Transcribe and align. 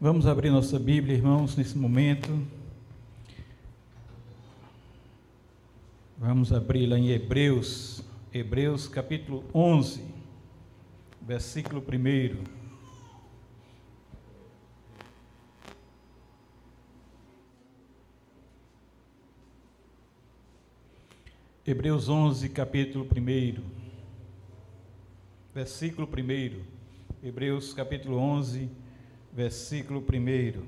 Vamos 0.00 0.28
abrir 0.28 0.52
nossa 0.52 0.78
Bíblia, 0.78 1.16
irmãos, 1.16 1.56
nesse 1.56 1.76
momento. 1.76 2.30
Vamos 6.16 6.52
abri-la 6.52 6.96
em 6.96 7.08
Hebreus, 7.10 8.04
Hebreus 8.32 8.86
capítulo 8.86 9.42
11, 9.52 10.04
versículo 11.20 11.82
1. 11.82 12.44
Hebreus 21.66 22.08
11, 22.08 22.48
capítulo 22.50 23.04
1, 23.04 23.64
versículo 25.52 26.06
1. 26.06 26.62
Hebreus 27.20 27.74
capítulo 27.74 28.16
11, 28.18 28.60
versículo 28.60 28.87
1. 29.38 30.66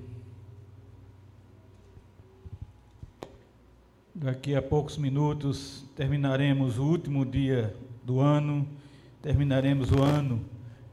Daqui 4.14 4.54
a 4.54 4.62
poucos 4.62 4.96
minutos 4.96 5.84
terminaremos 5.96 6.78
o 6.78 6.84
último 6.84 7.24
dia 7.24 7.74
do 8.04 8.20
ano, 8.20 8.68
terminaremos 9.20 9.90
o 9.90 10.00
ano, 10.00 10.44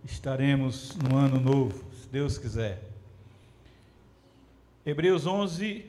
estaremos 0.03 0.97
no 0.97 1.17
ano 1.17 1.39
novo, 1.39 1.85
se 1.93 2.09
Deus 2.09 2.39
quiser. 2.39 2.81
Hebreus 4.83 5.27
11, 5.27 5.85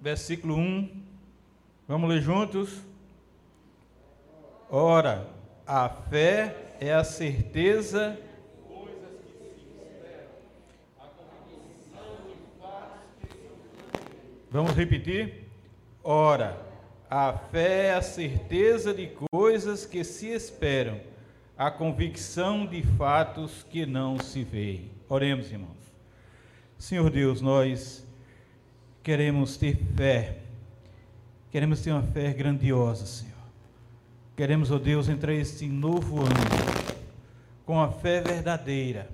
versículo 0.00 0.54
1. 0.54 1.02
Vamos 1.88 2.08
ler 2.08 2.22
juntos? 2.22 2.82
Ora, 4.70 5.28
a 5.66 5.88
fé 5.88 6.76
é 6.78 6.94
a 6.94 7.02
certeza 7.02 8.16
Vamos 14.50 14.72
repetir? 14.72 15.44
Ora, 16.02 16.56
a 17.10 17.32
fé 17.32 17.86
é 17.86 17.94
a 17.94 18.02
certeza 18.02 18.94
de 18.94 19.10
coisas 19.32 19.84
que 19.84 20.04
se 20.04 20.28
esperam, 20.28 21.00
a 21.58 21.70
convicção 21.70 22.64
de 22.64 22.82
fatos 22.82 23.66
que 23.68 23.84
não 23.84 24.18
se 24.18 24.44
veem. 24.44 24.90
Oremos, 25.08 25.50
irmãos. 25.50 25.76
Senhor 26.78 27.10
Deus, 27.10 27.40
nós 27.40 28.06
queremos 29.02 29.56
ter 29.56 29.76
fé, 29.96 30.38
queremos 31.50 31.80
ter 31.80 31.90
uma 31.90 32.02
fé 32.02 32.32
grandiosa, 32.32 33.04
Senhor. 33.04 33.34
Queremos, 34.36 34.70
ó 34.70 34.76
oh 34.76 34.78
Deus, 34.78 35.08
entrar 35.08 35.32
este 35.32 35.66
novo 35.66 36.20
ano 36.20 37.06
com 37.64 37.80
a 37.80 37.90
fé 37.90 38.20
verdadeira, 38.20 39.08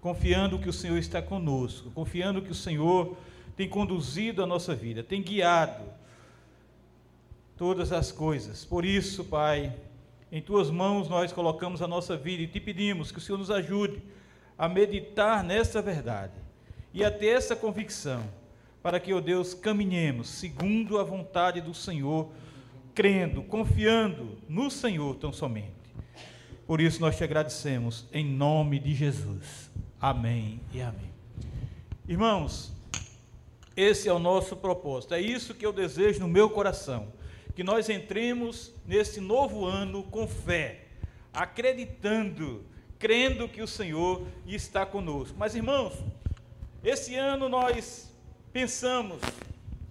confiando 0.00 0.58
que 0.58 0.68
o 0.68 0.72
Senhor 0.72 0.96
está 0.96 1.20
conosco, 1.20 1.90
confiando 1.90 2.40
que 2.40 2.50
o 2.50 2.54
Senhor 2.54 3.16
tem 3.56 3.68
conduzido 3.68 4.42
a 4.42 4.46
nossa 4.46 4.74
vida, 4.74 5.02
tem 5.02 5.22
guiado 5.22 5.82
todas 7.56 7.92
as 7.92 8.10
coisas. 8.10 8.64
Por 8.64 8.84
isso, 8.84 9.24
Pai, 9.24 9.74
em 10.30 10.40
tuas 10.40 10.70
mãos 10.70 11.08
nós 11.08 11.32
colocamos 11.32 11.82
a 11.82 11.86
nossa 11.86 12.16
vida 12.16 12.42
e 12.42 12.46
te 12.46 12.58
pedimos 12.58 13.12
que 13.12 13.18
o 13.18 13.20
Senhor 13.20 13.38
nos 13.38 13.50
ajude 13.50 14.02
a 14.58 14.68
meditar 14.68 15.44
nessa 15.44 15.82
verdade 15.82 16.32
e 16.94 17.04
a 17.04 17.10
ter 17.10 17.28
essa 17.28 17.56
convicção, 17.56 18.22
para 18.82 18.98
que, 18.98 19.12
ó 19.12 19.18
oh 19.18 19.20
Deus, 19.20 19.54
caminhemos 19.54 20.28
segundo 20.28 20.98
a 20.98 21.04
vontade 21.04 21.60
do 21.60 21.72
Senhor, 21.72 22.30
crendo, 22.94 23.42
confiando 23.42 24.38
no 24.48 24.70
Senhor 24.70 25.16
tão 25.16 25.32
somente. 25.32 25.82
Por 26.66 26.80
isso 26.80 27.00
nós 27.00 27.16
te 27.16 27.24
agradecemos 27.24 28.06
em 28.12 28.24
nome 28.24 28.78
de 28.78 28.94
Jesus. 28.94 29.70
Amém 30.00 30.60
e 30.72 30.80
amém. 30.80 31.10
Irmãos, 32.08 32.72
esse 33.76 34.08
é 34.08 34.12
o 34.12 34.18
nosso 34.18 34.56
propósito. 34.56 35.14
É 35.14 35.20
isso 35.20 35.54
que 35.54 35.64
eu 35.64 35.72
desejo 35.72 36.20
no 36.20 36.28
meu 36.28 36.50
coração. 36.50 37.12
Que 37.54 37.62
nós 37.62 37.88
entremos 37.88 38.72
nesse 38.86 39.20
novo 39.20 39.64
ano 39.64 40.02
com 40.04 40.26
fé, 40.26 40.86
acreditando, 41.32 42.64
crendo 42.98 43.48
que 43.48 43.62
o 43.62 43.66
Senhor 43.66 44.26
está 44.46 44.86
conosco. 44.86 45.36
Mas, 45.38 45.54
irmãos, 45.54 45.94
esse 46.82 47.14
ano 47.14 47.48
nós 47.48 48.12
pensamos 48.52 49.20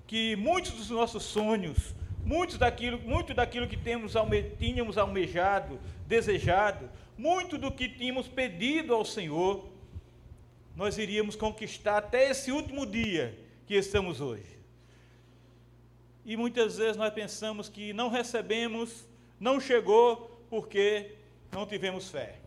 que 0.08 0.36
muitos 0.36 0.72
dos 0.72 0.90
nossos 0.90 1.24
sonhos, 1.24 1.96
muitos 2.24 2.58
daquilo, 2.58 3.00
muito 3.00 3.34
daquilo 3.34 3.68
que 3.68 3.78
temos 3.78 4.14
tínhamos 4.60 4.98
almejado, 4.98 5.80
desejado, 6.08 6.90
muito 7.18 7.58
do 7.58 7.72
que 7.72 7.88
tínhamos 7.88 8.28
pedido 8.28 8.94
ao 8.94 9.06
Senhor, 9.06 9.70
nós 10.76 10.98
iríamos 10.98 11.36
conquistar 11.36 11.98
até 11.98 12.30
esse 12.30 12.52
último 12.52 12.86
dia 12.86 13.38
que 13.72 13.78
estamos 13.78 14.20
hoje. 14.20 14.60
E 16.26 16.36
muitas 16.36 16.76
vezes 16.76 16.98
nós 16.98 17.14
pensamos 17.14 17.70
que 17.70 17.94
não 17.94 18.10
recebemos, 18.10 19.08
não 19.40 19.62
chegou 19.62 20.44
porque 20.50 21.16
não 21.54 21.66
tivemos 21.66 22.10
fé. 22.10 22.38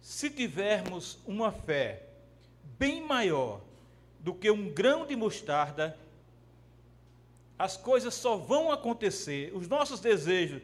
Se 0.00 0.30
tivermos 0.30 1.18
uma 1.26 1.52
fé 1.52 2.04
bem 2.78 3.02
maior 3.02 3.60
do 4.18 4.32
que 4.32 4.50
um 4.50 4.70
grão 4.70 5.06
de 5.06 5.14
mostarda, 5.14 5.94
as 7.58 7.76
coisas 7.76 8.14
só 8.14 8.38
vão 8.38 8.72
acontecer, 8.72 9.54
os 9.54 9.68
nossos 9.68 10.00
desejos 10.00 10.62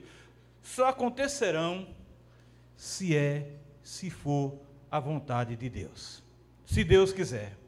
só 0.62 0.86
acontecerão 0.86 1.86
se 2.78 3.14
é, 3.14 3.46
se 3.82 4.08
for 4.08 4.58
a 4.90 4.98
vontade 4.98 5.54
de 5.54 5.68
Deus. 5.68 6.22
Se 6.64 6.82
Deus 6.82 7.12
quiser. 7.12 7.65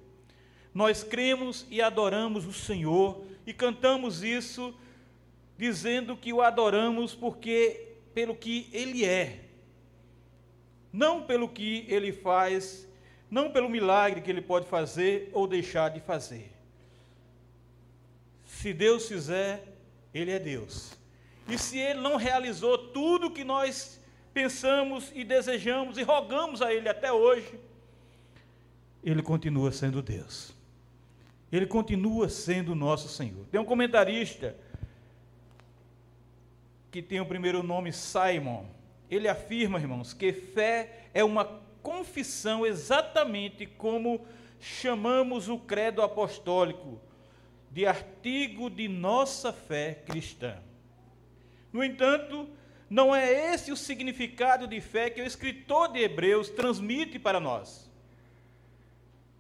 Nós 0.78 1.02
cremos 1.02 1.66
e 1.72 1.82
adoramos 1.82 2.46
o 2.46 2.52
Senhor 2.52 3.24
e 3.44 3.52
cantamos 3.52 4.22
isso 4.22 4.72
dizendo 5.56 6.16
que 6.16 6.32
o 6.32 6.40
adoramos 6.40 7.16
porque 7.16 7.96
pelo 8.14 8.32
que 8.36 8.70
ele 8.72 9.04
é. 9.04 9.40
Não 10.92 11.24
pelo 11.24 11.48
que 11.48 11.84
ele 11.88 12.12
faz, 12.12 12.86
não 13.28 13.50
pelo 13.50 13.68
milagre 13.68 14.20
que 14.20 14.30
ele 14.30 14.40
pode 14.40 14.68
fazer 14.68 15.30
ou 15.32 15.48
deixar 15.48 15.88
de 15.88 15.98
fazer. 15.98 16.52
Se 18.44 18.72
Deus 18.72 19.08
fizer, 19.08 19.66
ele 20.14 20.30
é 20.30 20.38
Deus. 20.38 20.96
E 21.48 21.58
se 21.58 21.76
ele 21.76 21.98
não 21.98 22.14
realizou 22.14 22.78
tudo 22.78 23.32
que 23.32 23.42
nós 23.42 24.00
pensamos 24.32 25.10
e 25.12 25.24
desejamos 25.24 25.98
e 25.98 26.04
rogamos 26.04 26.62
a 26.62 26.72
ele 26.72 26.88
até 26.88 27.12
hoje, 27.12 27.58
ele 29.02 29.24
continua 29.24 29.72
sendo 29.72 30.00
Deus. 30.00 30.56
Ele 31.50 31.66
continua 31.66 32.28
sendo 32.28 32.75
nosso 32.75 33.09
Senhor. 33.09 33.47
Tem 33.47 33.60
um 33.60 33.64
comentarista 33.64 34.56
que 36.91 37.03
tem 37.03 37.20
o 37.20 37.26
primeiro 37.26 37.62
nome 37.62 37.92
Simon. 37.92 38.66
Ele 39.10 39.28
afirma, 39.28 39.78
irmãos, 39.78 40.12
que 40.12 40.32
fé 40.32 41.08
é 41.14 41.25
uma 41.25 41.44
confissão 41.82 42.66
exatamente 42.66 43.64
como 43.64 44.26
chamamos 44.60 45.48
o 45.48 45.58
credo 45.58 46.03
apostólico 46.03 47.00
de 47.70 47.87
artigo 47.87 48.69
de 48.69 48.88
nossa 48.88 49.53
fé 49.53 50.03
cristã. 50.06 50.56
No 51.72 51.84
entanto, 51.84 52.48
não 52.88 53.14
é 53.14 53.53
esse 53.54 53.70
o 53.70 53.76
significado 53.76 54.66
de 54.66 54.81
fé 54.81 55.10
que 55.10 55.20
o 55.20 55.26
escritor 55.26 55.92
de 55.92 56.00
Hebreus 56.00 56.48
transmite 56.48 57.19
para 57.19 57.38
nós. 57.38 57.88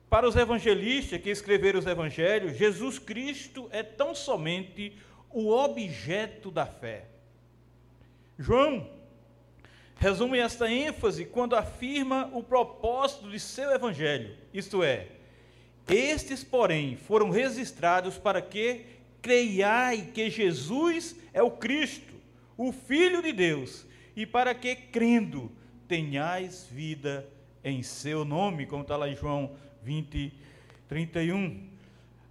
Para 0.08 0.26
os 0.26 0.36
evangelistas 0.36 1.20
que 1.20 1.30
escreveram 1.30 1.78
os 1.78 1.86
evangelhos, 1.86 2.56
Jesus 2.56 2.98
Cristo 2.98 3.68
é 3.70 3.82
tão 3.82 4.14
somente 4.14 4.96
o 5.30 5.50
objeto 5.50 6.50
da 6.50 6.64
fé. 6.64 7.04
João 8.38 8.88
resume 9.96 10.38
esta 10.38 10.70
ênfase 10.70 11.26
quando 11.26 11.56
afirma 11.56 12.30
o 12.32 12.42
propósito 12.42 13.28
de 13.30 13.38
seu 13.38 13.70
evangelho, 13.72 14.36
isto 14.54 14.82
é, 14.82 15.08
estes, 15.88 16.44
porém, 16.44 16.96
foram 16.96 17.30
registrados 17.30 18.18
para 18.18 18.42
que 18.42 18.84
creiai 19.22 20.10
que 20.14 20.28
Jesus 20.28 21.16
é 21.32 21.42
o 21.42 21.50
Cristo, 21.50 22.14
o 22.56 22.72
Filho 22.72 23.22
de 23.22 23.32
Deus, 23.32 23.86
e 24.14 24.26
para 24.26 24.54
que, 24.54 24.76
crendo, 24.76 25.50
tenhais 25.86 26.68
vida 26.70 27.26
em 27.64 27.82
seu 27.82 28.24
nome, 28.24 28.66
como 28.66 28.82
está 28.82 28.96
lá 28.96 29.08
em 29.08 29.16
João 29.16 29.56
20, 29.82 30.32
31. 30.88 31.68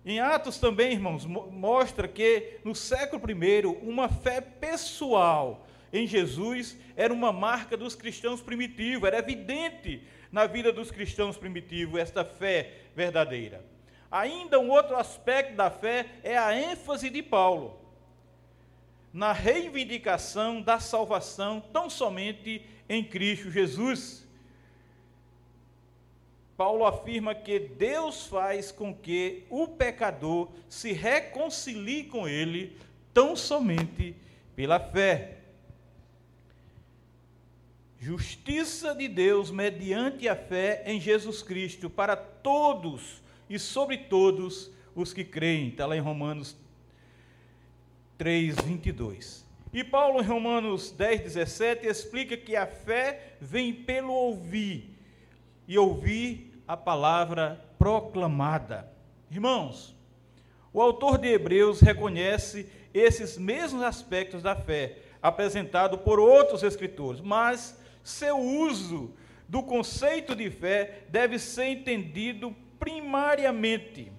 Em 0.05 0.19
Atos 0.19 0.57
também, 0.57 0.93
irmãos, 0.93 1.25
mostra 1.25 2.07
que 2.07 2.59
no 2.63 2.73
século 2.73 3.21
I, 3.29 3.65
uma 3.81 4.07
fé 4.07 4.39
pessoal 4.39 5.67
em 5.91 6.07
Jesus 6.07 6.77
era 6.95 7.13
uma 7.13 7.31
marca 7.31 7.75
dos 7.75 7.95
cristãos 7.95 8.41
primitivos, 8.41 9.07
era 9.07 9.19
evidente 9.19 10.01
na 10.31 10.45
vida 10.45 10.71
dos 10.71 10.91
cristãos 10.91 11.37
primitivos 11.37 11.99
esta 11.99 12.23
fé 12.23 12.73
verdadeira. 12.95 13.65
Ainda 14.09 14.59
um 14.59 14.69
outro 14.69 14.95
aspecto 14.95 15.55
da 15.55 15.69
fé 15.69 16.05
é 16.23 16.37
a 16.37 16.55
ênfase 16.55 17.09
de 17.09 17.21
Paulo 17.21 17.87
na 19.11 19.31
reivindicação 19.31 20.61
da 20.61 20.79
salvação 20.79 21.59
tão 21.73 21.89
somente 21.89 22.61
em 22.87 23.03
Cristo 23.03 23.49
Jesus. 23.49 24.26
Paulo 26.57 26.85
afirma 26.85 27.35
que 27.35 27.59
Deus 27.59 28.25
faz 28.25 28.71
com 28.71 28.91
que 28.91 29.45
o 29.47 29.67
pecador 29.67 30.49
se 30.67 30.91
reconcilie 30.91 32.05
com 32.05 32.27
ele 32.27 32.75
tão 33.13 33.35
somente 33.35 34.15
pela 34.55 34.79
fé. 34.79 35.37
Justiça 37.99 38.95
de 38.95 39.07
Deus 39.07 39.51
mediante 39.51 40.27
a 40.27 40.35
fé 40.35 40.81
em 40.87 40.99
Jesus 40.99 41.43
Cristo 41.43 41.91
para 41.91 42.15
todos 42.15 43.21
e 43.47 43.59
sobre 43.59 43.97
todos 43.97 44.71
os 44.95 45.13
que 45.13 45.23
creem. 45.23 45.69
Está 45.69 45.85
lá 45.85 45.95
em 45.95 46.01
Romanos 46.01 46.57
3, 48.17 48.55
22. 48.55 49.45
E 49.71 49.83
Paulo, 49.83 50.21
em 50.21 50.25
Romanos 50.25 50.89
10, 50.89 51.21
17, 51.21 51.85
explica 51.85 52.35
que 52.35 52.55
a 52.55 52.65
fé 52.65 53.33
vem 53.39 53.73
pelo 53.73 54.11
ouvir, 54.11 54.89
e 55.67 55.77
ouvir 55.77 56.46
a 56.67 56.75
palavra 56.75 57.63
proclamada. 57.79 58.91
Irmãos, 59.31 59.95
o 60.73 60.81
autor 60.81 61.17
de 61.17 61.27
Hebreus 61.27 61.79
reconhece 61.79 62.69
esses 62.93 63.37
mesmos 63.37 63.81
aspectos 63.81 64.43
da 64.43 64.55
fé, 64.55 64.97
apresentado 65.21 65.97
por 65.97 66.19
outros 66.19 66.63
escritores, 66.63 67.21
mas 67.21 67.79
seu 68.03 68.37
uso 68.37 69.13
do 69.47 69.63
conceito 69.63 70.35
de 70.35 70.49
fé 70.49 71.03
deve 71.09 71.39
ser 71.39 71.67
entendido 71.67 72.55
primariamente 72.79 74.11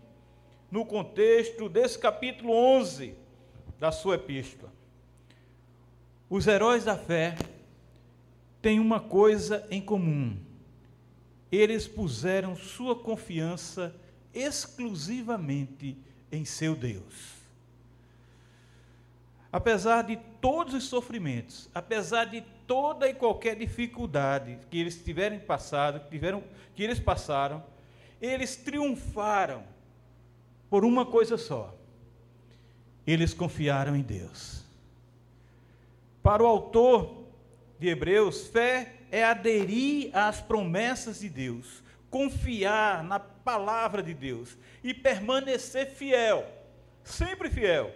no 0.71 0.85
contexto 0.85 1.69
desse 1.69 1.99
capítulo 1.99 2.53
11 2.53 3.15
da 3.79 3.93
sua 3.93 4.17
epístola. 4.17 4.73
Os 6.29 6.47
heróis 6.47 6.85
da 6.85 6.97
fé 6.97 7.37
têm 8.61 8.81
uma 8.81 9.01
coisa 9.01 9.67
em 9.71 9.81
comum: 9.81 10.37
eles 11.51 11.87
puseram 11.87 12.57
sua 12.57 12.95
confiança 12.95 13.95
exclusivamente 14.35 15.97
em 16.31 16.45
seu 16.45 16.75
Deus. 16.75 17.39
Apesar 19.51 20.03
de 20.03 20.17
todos 20.41 20.75
os 20.75 20.85
sofrimentos, 20.85 21.71
apesar 21.75 22.27
de 22.27 22.43
toda 22.67 23.09
e 23.09 23.15
qualquer 23.15 23.57
dificuldade 23.57 24.59
que 24.71 24.79
eles 24.79 25.03
tiverem 25.03 25.41
passado, 25.41 26.01
que, 26.01 26.11
tiveram, 26.11 26.45
que 26.75 26.83
eles 26.83 27.01
passaram, 27.01 27.65
eles 28.21 28.57
triunfaram 28.57 29.65
por 30.69 30.85
uma 30.85 31.07
coisa 31.07 31.39
só: 31.39 31.75
eles 33.07 33.33
confiaram 33.33 33.97
em 33.97 34.03
Deus. 34.03 34.63
Para 36.23 36.43
o 36.43 36.47
autor 36.47 37.25
de 37.79 37.89
Hebreus, 37.89 38.49
fé 38.49 38.98
é 39.11 39.25
aderir 39.25 40.11
às 40.17 40.41
promessas 40.41 41.21
de 41.21 41.29
Deus, 41.29 41.83
confiar 42.11 43.03
na 43.05 43.19
palavra 43.19 44.03
de 44.03 44.15
Deus 44.15 44.57
e 44.83 44.93
permanecer 44.95 45.91
fiel, 45.91 46.47
sempre 47.05 47.51
fiel, 47.51 47.95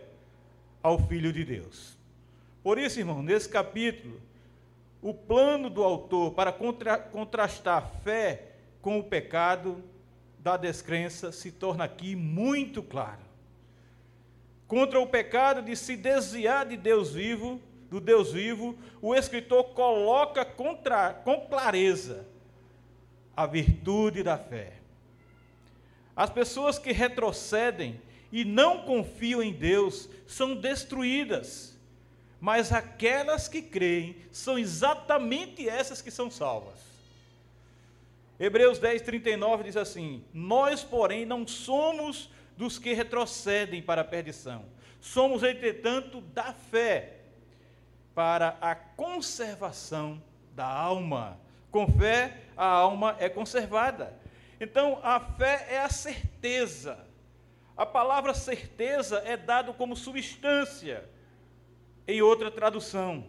ao 0.82 0.98
Filho 0.98 1.32
de 1.32 1.44
Deus. 1.44 1.96
Por 2.62 2.78
isso, 2.78 2.98
irmão, 2.98 3.22
nesse 3.22 3.48
capítulo, 3.48 4.20
o 5.00 5.12
plano 5.12 5.68
do 5.68 5.82
autor 5.82 6.32
para 6.32 6.52
contra, 6.52 6.96
contrastar 6.96 7.78
a 7.78 7.86
fé 8.00 8.52
com 8.80 8.98
o 8.98 9.04
pecado 9.04 9.82
da 10.38 10.56
descrença 10.56 11.30
se 11.32 11.52
torna 11.52 11.84
aqui 11.84 12.16
muito 12.16 12.82
claro. 12.82 13.20
Contra 14.66 14.98
o 14.98 15.06
pecado 15.06 15.62
de 15.62 15.76
se 15.76 15.96
desviar 15.96 16.66
de 16.66 16.76
Deus 16.76 17.14
vivo, 17.14 17.60
do 17.92 18.00
Deus 18.00 18.32
vivo, 18.32 18.74
o 19.02 19.14
escritor 19.14 19.64
coloca 19.74 20.46
contra, 20.46 21.12
com 21.12 21.42
clareza 21.42 22.26
a 23.36 23.44
virtude 23.44 24.22
da 24.22 24.38
fé. 24.38 24.72
As 26.16 26.30
pessoas 26.30 26.78
que 26.78 26.90
retrocedem 26.90 28.00
e 28.32 28.46
não 28.46 28.84
confiam 28.84 29.42
em 29.42 29.52
Deus 29.52 30.08
são 30.26 30.54
destruídas, 30.54 31.78
mas 32.40 32.72
aquelas 32.72 33.46
que 33.46 33.60
creem 33.60 34.16
são 34.30 34.58
exatamente 34.58 35.68
essas 35.68 36.00
que 36.00 36.10
são 36.10 36.30
salvas. 36.30 36.80
Hebreus 38.40 38.78
10, 38.78 39.02
39 39.02 39.64
diz 39.64 39.76
assim: 39.76 40.24
Nós, 40.32 40.82
porém, 40.82 41.26
não 41.26 41.46
somos 41.46 42.30
dos 42.56 42.78
que 42.78 42.94
retrocedem 42.94 43.82
para 43.82 44.00
a 44.00 44.04
perdição, 44.04 44.64
somos, 44.98 45.42
entretanto, 45.42 46.22
da 46.22 46.54
fé 46.54 47.11
para 48.14 48.56
a 48.60 48.74
conservação 48.74 50.22
da 50.54 50.66
alma. 50.66 51.38
Com 51.70 51.86
fé, 51.86 52.42
a 52.56 52.66
alma 52.66 53.16
é 53.18 53.28
conservada. 53.28 54.18
Então, 54.60 55.00
a 55.02 55.18
fé 55.18 55.66
é 55.70 55.78
a 55.78 55.88
certeza. 55.88 56.98
A 57.76 57.86
palavra 57.86 58.34
certeza 58.34 59.22
é 59.24 59.36
dado 59.36 59.72
como 59.72 59.96
substância 59.96 61.08
em 62.06 62.20
outra 62.20 62.50
tradução. 62.50 63.26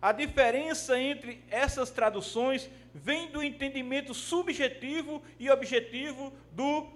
A 0.00 0.12
diferença 0.12 0.98
entre 0.98 1.44
essas 1.50 1.90
traduções 1.90 2.70
vem 2.94 3.28
do 3.28 3.42
entendimento 3.42 4.14
subjetivo 4.14 5.22
e 5.38 5.50
objetivo 5.50 6.32
do 6.52 6.86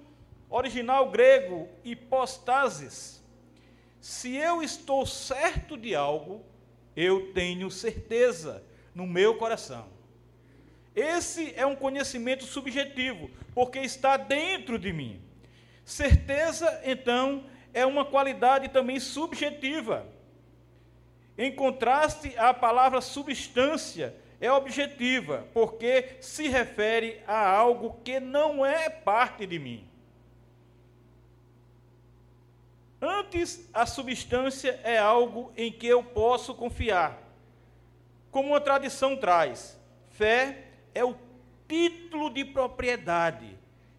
original 0.48 1.10
grego 1.10 1.68
hipostasis. 1.84 3.22
Se 4.00 4.34
eu 4.34 4.62
estou 4.62 5.04
certo 5.04 5.76
de 5.76 5.94
algo, 5.94 6.44
eu 6.96 7.32
tenho 7.32 7.70
certeza 7.70 8.62
no 8.94 9.06
meu 9.06 9.36
coração. 9.36 9.88
Esse 10.94 11.54
é 11.56 11.64
um 11.64 11.76
conhecimento 11.76 12.44
subjetivo, 12.44 13.30
porque 13.54 13.78
está 13.78 14.16
dentro 14.16 14.78
de 14.78 14.92
mim. 14.92 15.20
Certeza, 15.84 16.80
então, 16.84 17.44
é 17.72 17.86
uma 17.86 18.04
qualidade 18.04 18.68
também 18.68 18.98
subjetiva. 18.98 20.06
Em 21.38 21.54
contraste, 21.54 22.34
a 22.36 22.52
palavra 22.52 23.00
substância 23.00 24.14
é 24.40 24.50
objetiva, 24.50 25.46
porque 25.52 26.16
se 26.20 26.48
refere 26.48 27.20
a 27.26 27.48
algo 27.48 28.00
que 28.04 28.18
não 28.18 28.64
é 28.64 28.90
parte 28.90 29.46
de 29.46 29.58
mim. 29.58 29.89
Antes, 33.00 33.68
a 33.72 33.86
substância 33.86 34.78
é 34.84 34.98
algo 34.98 35.52
em 35.56 35.72
que 35.72 35.86
eu 35.86 36.02
posso 36.02 36.54
confiar. 36.54 37.18
Como 38.30 38.48
uma 38.48 38.60
tradição 38.60 39.16
traz, 39.16 39.78
fé 40.10 40.66
é 40.94 41.02
o 41.04 41.16
título 41.66 42.28
de 42.28 42.44
propriedade 42.44 43.56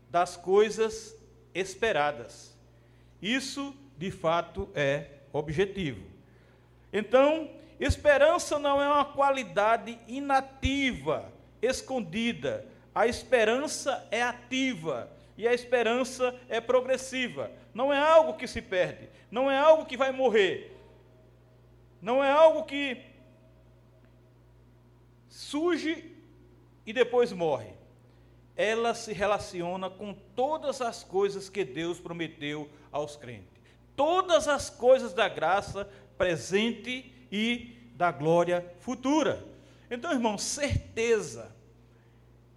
das 0.09 0.37
coisas 0.37 1.15
esperadas. 1.53 2.55
Isso, 3.21 3.75
de 3.97 4.11
fato, 4.11 4.69
é 4.75 5.07
objetivo. 5.33 6.05
Então, 6.93 7.49
esperança 7.79 8.59
não 8.59 8.81
é 8.81 8.87
uma 8.87 9.05
qualidade 9.05 9.97
inativa, 10.07 11.31
escondida. 11.61 12.65
A 12.93 13.07
esperança 13.07 14.07
é 14.11 14.21
ativa 14.21 15.09
e 15.37 15.47
a 15.47 15.53
esperança 15.53 16.35
é 16.49 16.59
progressiva. 16.61 17.51
Não 17.73 17.91
é 17.91 17.99
algo 17.99 18.33
que 18.33 18.47
se 18.47 18.61
perde, 18.61 19.09
não 19.29 19.49
é 19.49 19.57
algo 19.57 19.85
que 19.85 19.95
vai 19.95 20.11
morrer, 20.11 20.77
não 22.01 22.23
é 22.23 22.31
algo 22.31 22.63
que 22.63 22.97
surge 25.29 26.15
e 26.85 26.91
depois 26.91 27.31
morre. 27.31 27.73
Ela 28.55 28.93
se 28.93 29.13
relaciona 29.13 29.89
com 29.89 30.13
todas 30.13 30.81
as 30.81 31.03
coisas 31.03 31.49
que 31.49 31.63
Deus 31.63 31.99
prometeu 31.99 32.69
aos 32.91 33.15
crentes. 33.15 33.61
Todas 33.95 34.47
as 34.47 34.69
coisas 34.69 35.13
da 35.13 35.29
graça 35.29 35.89
presente 36.17 37.13
e 37.31 37.77
da 37.95 38.11
glória 38.11 38.75
futura. 38.79 39.43
Então, 39.89 40.11
irmão, 40.11 40.37
certeza 40.37 41.55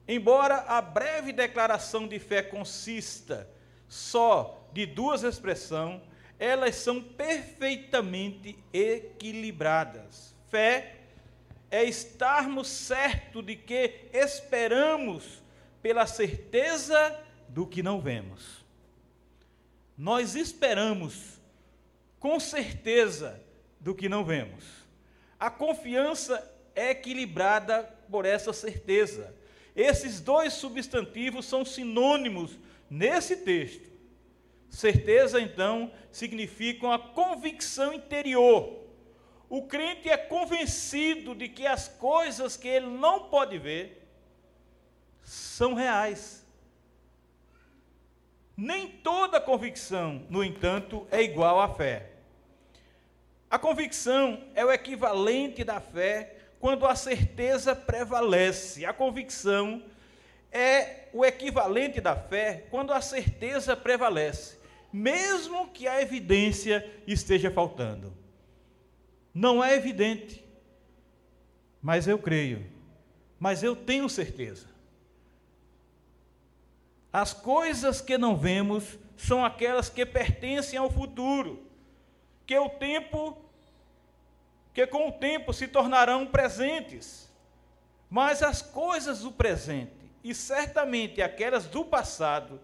Embora 0.07 0.57
a 0.69 0.83
breve 0.83 1.33
declaração 1.33 2.07
de 2.07 2.19
fé 2.19 2.43
consista 2.43 3.49
só 3.89 4.64
de 4.75 4.85
duas 4.85 5.23
expressões, 5.23 6.03
elas 6.39 6.75
são 6.75 7.01
perfeitamente 7.01 8.59
equilibradas. 8.73 10.35
Fé 10.51 10.97
é 11.71 11.85
estarmos 11.85 12.69
certos 12.69 13.47
de 13.47 13.57
que 13.57 14.09
esperamos 14.13 15.43
pela 15.81 16.07
certeza 16.07 17.21
do 17.49 17.67
que 17.67 17.83
não 17.83 18.01
vemos. 18.01 18.65
Nós 19.97 20.35
esperamos 20.35 21.41
com 22.19 22.41
certeza 22.41 23.41
do 23.79 23.95
que 23.95 24.09
não 24.09 24.25
vemos. 24.25 24.65
A 25.39 25.51
confiança 25.51 26.53
é 26.75 26.91
equilibrada 26.91 27.85
por 28.11 28.25
essa 28.25 28.53
certeza. 28.53 29.35
Esses 29.77 30.21
dois 30.21 30.53
substantivos 30.55 31.47
são 31.47 31.65
sinônimos 31.65 32.59
nesse 32.91 33.37
texto. 33.37 33.94
Certeza, 34.75 35.41
então, 35.41 35.93
significa 36.11 36.85
uma 36.85 36.99
convicção 36.99 37.93
interior. 37.93 38.85
O 39.49 39.63
crente 39.63 40.09
é 40.11 40.17
convencido 40.17 41.33
de 41.33 41.49
que 41.49 41.65
as 41.65 41.87
coisas 41.87 42.57
que 42.57 42.67
ele 42.67 42.87
não 42.87 43.29
pode 43.29 43.57
ver 43.57 44.05
são 45.23 45.75
reais, 45.75 46.45
Nem 48.57 48.87
toda 48.89 49.41
convicção, 49.41 50.25
no 50.31 50.45
entanto, 50.45 51.09
é 51.11 51.21
igual 51.21 51.61
à 51.61 51.69
fé. 51.75 52.11
A 53.51 53.59
convicção 53.59 54.45
é 54.55 54.65
o 54.65 54.71
equivalente 54.71 55.65
da 55.65 55.81
fé 55.81 56.37
quando 56.61 56.87
a 56.87 56.95
certeza 56.95 57.75
prevalece. 57.75 58.87
A 58.87 58.93
convicção 58.93 59.83
é 60.53 61.09
o 61.13 61.25
equivalente 61.25 62.01
da 62.01 62.15
fé 62.15 62.65
quando 62.71 62.93
a 62.93 63.01
certeza 63.01 63.77
prevalece, 63.77 64.57
mesmo 64.95 65.67
que 65.71 65.89
a 65.89 66.01
evidência 66.01 66.89
esteja 67.05 67.51
faltando. 67.51 68.15
Não 69.35 69.63
é 69.63 69.75
evidente, 69.75 70.45
mas 71.83 72.07
eu 72.07 72.17
creio, 72.17 72.65
mas 73.37 73.65
eu 73.65 73.75
tenho 73.75 74.09
certeza. 74.09 74.69
As 77.13 77.35
coisas 77.35 78.01
que 78.01 78.17
não 78.17 78.37
vemos 78.37 78.97
são 79.17 79.45
aquelas 79.45 79.89
que 79.89 80.07
pertencem 80.07 80.79
ao 80.79 80.89
futuro, 80.89 81.67
que 82.47 82.57
o 82.57 82.69
tempo 82.69 83.37
que 84.73 84.87
com 84.87 85.09
o 85.09 85.13
tempo 85.13 85.53
se 85.53 85.67
tornarão 85.67 86.25
presentes. 86.25 87.29
Mas 88.09 88.45
as 88.45 88.63
coisas 88.63 89.23
do 89.23 89.33
presente 89.33 89.91
e 90.23 90.33
certamente 90.33 91.21
aquelas 91.21 91.67
do 91.67 91.85
passado 91.85 92.61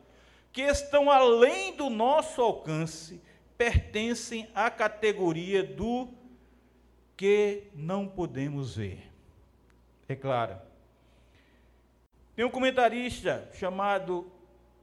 que 0.52 0.62
estão 0.62 1.10
além 1.10 1.76
do 1.76 1.88
nosso 1.88 2.40
alcance 2.40 3.20
pertencem 3.56 4.48
à 4.54 4.70
categoria 4.70 5.62
do 5.62 6.08
que 7.16 7.64
não 7.74 8.08
podemos 8.08 8.76
ver. 8.76 9.10
É 10.08 10.16
claro. 10.16 10.58
Tem 12.34 12.44
um 12.44 12.50
comentarista 12.50 13.48
chamado 13.52 14.30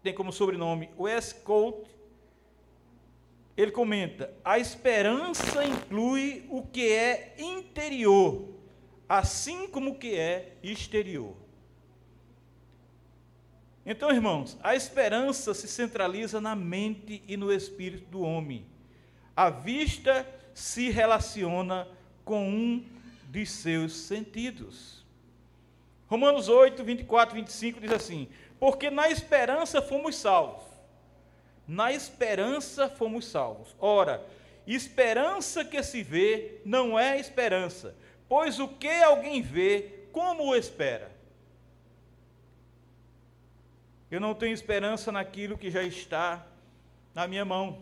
tem 0.08 0.14
como 0.14 0.32
sobrenome 0.32 0.90
Wes 0.98 1.34
Colt, 1.34 1.86
ele 3.58 3.72
comenta: 3.72 4.34
a 4.46 4.58
esperança 4.58 5.66
inclui 5.66 6.46
o 6.50 6.62
que 6.62 6.90
é 6.94 7.36
interior, 7.38 8.54
assim 9.10 9.68
como 9.68 9.92
o 9.92 9.96
que 9.98 10.16
é 10.16 10.56
exterior. 10.64 11.36
Então, 13.90 14.12
irmãos, 14.12 14.58
a 14.62 14.76
esperança 14.76 15.54
se 15.54 15.66
centraliza 15.66 16.42
na 16.42 16.54
mente 16.54 17.24
e 17.26 17.38
no 17.38 17.54
espírito 17.54 18.06
do 18.10 18.22
homem. 18.22 18.66
A 19.34 19.50
vista 19.50 20.28
se 20.54 20.90
relaciona 20.90 21.88
com 22.26 22.50
um 22.50 22.86
de 23.30 23.46
seus 23.46 23.94
sentidos. 23.94 25.06
Romanos 26.06 26.50
8, 26.50 26.84
24 26.84 27.38
e 27.38 27.40
25 27.40 27.80
diz 27.80 27.92
assim: 27.94 28.28
porque 28.60 28.90
na 28.90 29.10
esperança 29.10 29.82
fomos 29.82 30.18
salvos. 30.18 30.66
Na 31.66 31.94
esperança 31.94 32.90
fomos 32.90 33.26
salvos. 33.26 33.74
Ora, 33.80 34.22
esperança 34.66 35.64
que 35.64 35.82
se 35.82 36.04
vê 36.04 36.60
não 36.66 37.00
é 37.00 37.18
esperança, 37.18 37.96
pois 38.28 38.60
o 38.60 38.68
que 38.68 38.90
alguém 39.02 39.42
vê, 39.42 40.08
como 40.12 40.48
o 40.48 40.56
espera? 40.56 41.17
Eu 44.10 44.20
não 44.20 44.34
tenho 44.34 44.54
esperança 44.54 45.12
naquilo 45.12 45.58
que 45.58 45.70
já 45.70 45.84
está 45.84 46.46
na 47.14 47.28
minha 47.28 47.44
mão, 47.44 47.82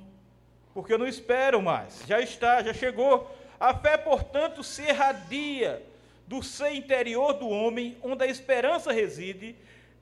porque 0.73 0.93
eu 0.93 0.97
não 0.97 1.07
espero 1.07 1.61
mais, 1.61 2.03
já 2.07 2.19
está, 2.19 2.63
já 2.63 2.73
chegou. 2.73 3.35
A 3.59 3.73
fé, 3.75 3.97
portanto, 3.97 4.63
se 4.63 4.81
irradia 4.81 5.85
do 6.27 6.41
ser 6.41 6.73
interior 6.73 7.33
do 7.33 7.47
homem, 7.47 7.97
onde 8.01 8.23
a 8.23 8.27
esperança 8.27 8.91
reside, 8.91 9.55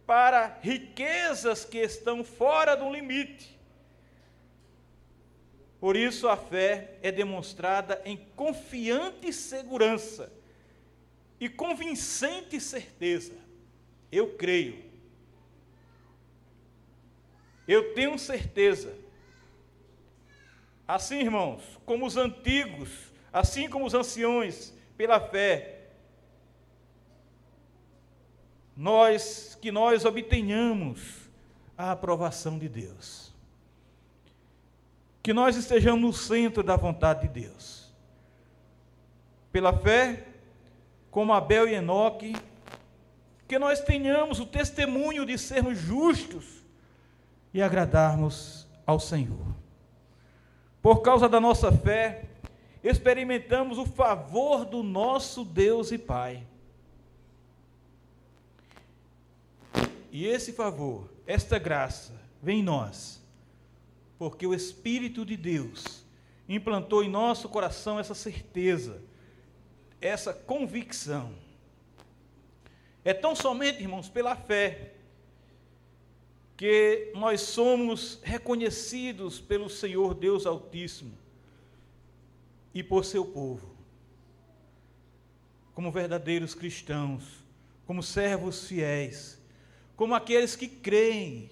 para 0.06 0.58
riquezas 0.62 1.66
que 1.66 1.78
estão 1.80 2.24
fora 2.24 2.76
do 2.76 2.92
limite. 2.92 3.58
Por 5.80 5.98
isso 5.98 6.30
a 6.30 6.38
fé 6.38 6.96
é 7.02 7.12
demonstrada 7.12 8.02
em 8.06 8.16
confiante 8.36 9.34
segurança 9.34 10.32
e 11.40 11.50
convincente 11.50 12.60
certeza. 12.62 13.34
Eu 14.10 14.36
creio. 14.38 14.93
Eu 17.68 17.94
tenho 17.94 18.18
certeza. 18.20 18.94
Assim, 20.88 21.20
irmãos, 21.20 21.64
como 21.86 22.06
os 22.06 22.18
antigos, 22.18 22.90
assim 23.32 23.70
como 23.70 23.86
os 23.86 23.94
anciões, 23.94 24.74
pela 24.98 25.20
fé, 25.20 25.80
nós 28.76 29.58
que 29.62 29.72
nós 29.72 30.04
obtenhamos 30.04 31.30
a 31.78 31.92
aprovação 31.92 32.60
de 32.60 32.68
Deus. 32.68 33.32
Que 35.22 35.32
nós 35.32 35.56
estejamos 35.56 36.02
no 36.02 36.12
centro 36.12 36.62
da 36.62 36.76
vontade 36.76 37.28
de 37.28 37.42
Deus. 37.42 37.94
Pela 39.54 39.72
fé, 39.72 40.28
como 41.10 41.32
Abel 41.32 41.68
e 41.68 41.76
Enoque, 41.76 42.36
que 43.48 43.58
nós 43.58 43.80
tenhamos 43.80 44.40
o 44.40 44.46
testemunho 44.46 45.26
de 45.26 45.38
sermos 45.38 45.78
justos 45.78 46.63
e 47.54 47.62
agradarmos 47.62 48.68
ao 48.86 49.00
Senhor. 49.00 49.54
Por 50.82 51.02
causa 51.02 51.30
da 51.30 51.40
nossa 51.40 51.72
fé, 51.72 52.26
experimentamos 52.84 53.78
o 53.78 53.86
favor 53.86 54.66
do 54.66 54.84
nosso 54.84 55.46
Deus 55.46 55.92
e 55.92 55.98
Pai 55.98 56.44
E 60.14 60.28
esse 60.28 60.54
favor, 60.54 61.10
esta 61.26 61.58
graça, 61.58 62.14
vem 62.40 62.60
em 62.60 62.64
nós, 62.64 63.20
porque 64.20 64.46
o 64.46 64.54
Espírito 64.54 65.26
de 65.26 65.36
Deus 65.36 66.06
implantou 66.48 67.04
em 67.04 67.10
nosso 67.10 67.50
coração 67.50 68.00
essa 68.00 68.14
certeza, 68.14 69.02
essa 70.00 70.32
convicção. 70.32 71.34
É 73.04 73.12
tão 73.12 73.36
somente, 73.36 73.82
irmãos, 73.82 74.08
pela 74.08 74.36
fé, 74.36 74.94
que 76.56 77.12
nós 77.16 77.42
somos 77.42 78.20
reconhecidos 78.24 79.40
pelo 79.40 79.70
Senhor 79.70 80.14
Deus 80.14 80.46
Altíssimo 80.46 81.18
e 82.74 82.84
por 82.84 83.06
seu 83.06 83.26
povo, 83.26 83.76
como 85.74 85.92
verdadeiros 85.92 86.54
cristãos, 86.54 87.24
como 87.86 88.02
servos 88.02 88.68
fiéis 88.68 89.44
como 89.96 90.16
aqueles 90.16 90.56
que 90.56 90.68
creem, 90.68 91.50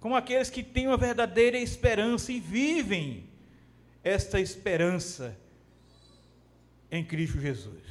como 0.00 0.16
aqueles 0.16 0.50
que 0.50 0.62
têm 0.62 0.88
uma 0.88 0.96
verdadeira 0.96 1.58
esperança 1.58 2.32
e 2.32 2.40
vivem 2.40 3.28
esta 4.02 4.40
esperança 4.40 5.36
em 6.90 7.04
Cristo 7.04 7.40
Jesus. 7.40 7.82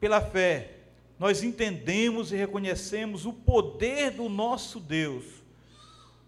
Pela 0.00 0.20
fé, 0.20 0.78
nós 1.22 1.44
entendemos 1.44 2.32
e 2.32 2.36
reconhecemos 2.36 3.26
o 3.26 3.32
poder 3.32 4.10
do 4.10 4.28
nosso 4.28 4.80
Deus 4.80 5.24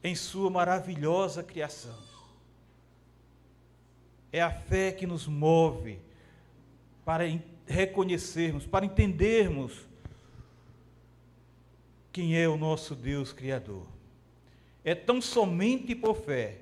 em 0.04 0.14
Sua 0.14 0.48
maravilhosa 0.48 1.42
criação. 1.42 1.98
É 4.32 4.40
a 4.40 4.52
fé 4.52 4.92
que 4.92 5.04
nos 5.04 5.26
move 5.26 5.98
para 7.04 7.24
reconhecermos, 7.66 8.68
para 8.68 8.86
entendermos 8.86 9.84
quem 12.12 12.38
é 12.38 12.48
o 12.48 12.56
nosso 12.56 12.94
Deus 12.94 13.32
Criador. 13.32 13.88
É 14.84 14.94
tão 14.94 15.20
somente 15.20 15.92
por 15.96 16.14
fé 16.14 16.58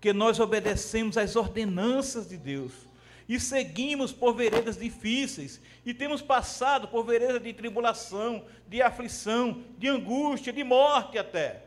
que 0.00 0.12
nós 0.12 0.38
obedecemos 0.38 1.18
às 1.18 1.34
ordenanças 1.34 2.28
de 2.28 2.36
Deus 2.36 2.91
e 3.28 3.38
seguimos 3.38 4.12
por 4.12 4.34
veredas 4.34 4.76
difíceis 4.76 5.60
e 5.84 5.94
temos 5.94 6.20
passado 6.22 6.88
por 6.88 7.04
veredas 7.04 7.42
de 7.42 7.52
tribulação, 7.52 8.44
de 8.68 8.82
aflição, 8.82 9.62
de 9.78 9.88
angústia, 9.88 10.52
de 10.52 10.64
morte 10.64 11.18
até. 11.18 11.64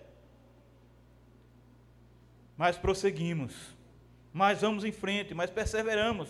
Mas 2.57 2.77
prosseguimos, 2.77 3.53
mas 4.31 4.62
vamos 4.62 4.83
em 4.83 4.91
frente, 4.91 5.33
mas 5.33 5.50
perseveramos. 5.50 6.29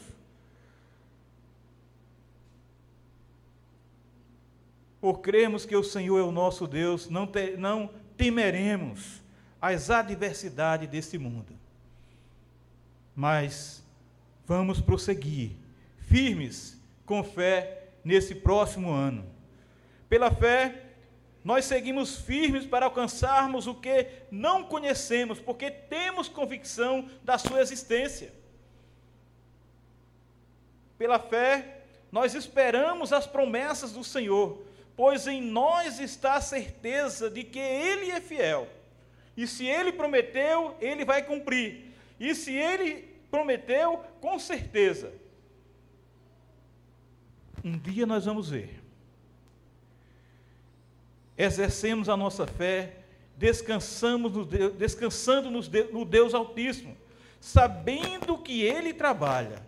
por 5.05 5.19
crermos 5.19 5.67
que 5.67 5.75
o 5.75 5.83
Senhor 5.83 6.17
é 6.17 6.23
o 6.23 6.31
nosso 6.31 6.65
Deus, 6.65 7.07
não, 7.11 7.27
te, 7.27 7.55
não 7.57 7.91
temeremos 8.17 9.21
as 9.61 9.91
adversidades 9.91 10.89
deste 10.89 11.15
mundo. 11.19 11.53
Mas 13.15 13.84
vamos 14.47 14.79
prosseguir, 14.79 15.51
firmes, 15.97 16.79
com 17.05 17.23
fé, 17.23 17.83
nesse 18.03 18.35
próximo 18.35 18.91
ano. 18.91 19.25
Pela 20.07 20.29
fé, 20.29 20.83
nós 21.43 21.65
seguimos 21.65 22.17
firmes 22.17 22.65
para 22.65 22.85
alcançarmos 22.85 23.65
o 23.67 23.73
que 23.73 24.07
não 24.29 24.63
conhecemos, 24.63 25.39
porque 25.39 25.71
temos 25.71 26.27
convicção 26.27 27.09
da 27.23 27.37
sua 27.37 27.61
existência. 27.61 28.31
Pela 30.97 31.19
fé, 31.19 31.81
nós 32.11 32.35
esperamos 32.35 33.11
as 33.11 33.27
promessas 33.27 33.91
do 33.91 34.03
Senhor, 34.03 34.63
pois 34.95 35.27
em 35.27 35.41
nós 35.41 35.99
está 35.99 36.35
a 36.35 36.41
certeza 36.41 37.29
de 37.29 37.43
que 37.43 37.59
Ele 37.59 38.11
é 38.11 38.21
fiel 38.21 38.69
E 39.35 39.45
se 39.45 39.65
ele 39.65 39.91
prometeu, 39.91 40.77
ele 40.79 41.03
vai 41.03 41.21
cumprir. 41.23 41.91
E 42.17 42.33
se 42.33 42.53
ele 42.53 43.14
prometeu, 43.35 43.97
com 44.21 44.39
certeza. 44.39 45.13
Um 47.63 47.77
dia 47.77 48.05
nós 48.05 48.23
vamos 48.23 48.49
ver. 48.49 48.81
Exercemos 51.37 52.07
a 52.07 52.15
nossa 52.15 52.47
fé, 52.47 52.99
descansamos 53.35 54.31
no 54.31 54.45
Deus, 54.45 54.73
descansando 54.75 55.51
no 55.51 56.05
Deus 56.05 56.33
Altíssimo, 56.33 56.95
sabendo 57.41 58.37
que 58.37 58.61
Ele 58.61 58.93
trabalha 58.93 59.61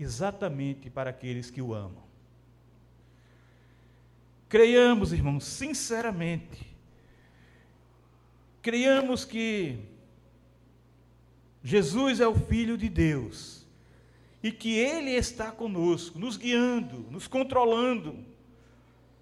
exatamente 0.00 0.90
para 0.90 1.10
aqueles 1.10 1.48
que 1.48 1.62
o 1.62 1.72
amam. 1.72 2.04
Creiamos, 4.48 5.12
irmãos, 5.12 5.44
sinceramente, 5.44 6.74
creiamos 8.60 9.24
que 9.24 9.78
Jesus 11.66 12.20
é 12.20 12.28
o 12.28 12.34
Filho 12.36 12.78
de 12.78 12.88
Deus 12.88 13.66
e 14.40 14.52
que 14.52 14.78
Ele 14.78 15.10
está 15.10 15.50
conosco, 15.50 16.16
nos 16.16 16.36
guiando, 16.36 16.98
nos 17.10 17.26
controlando, 17.26 18.24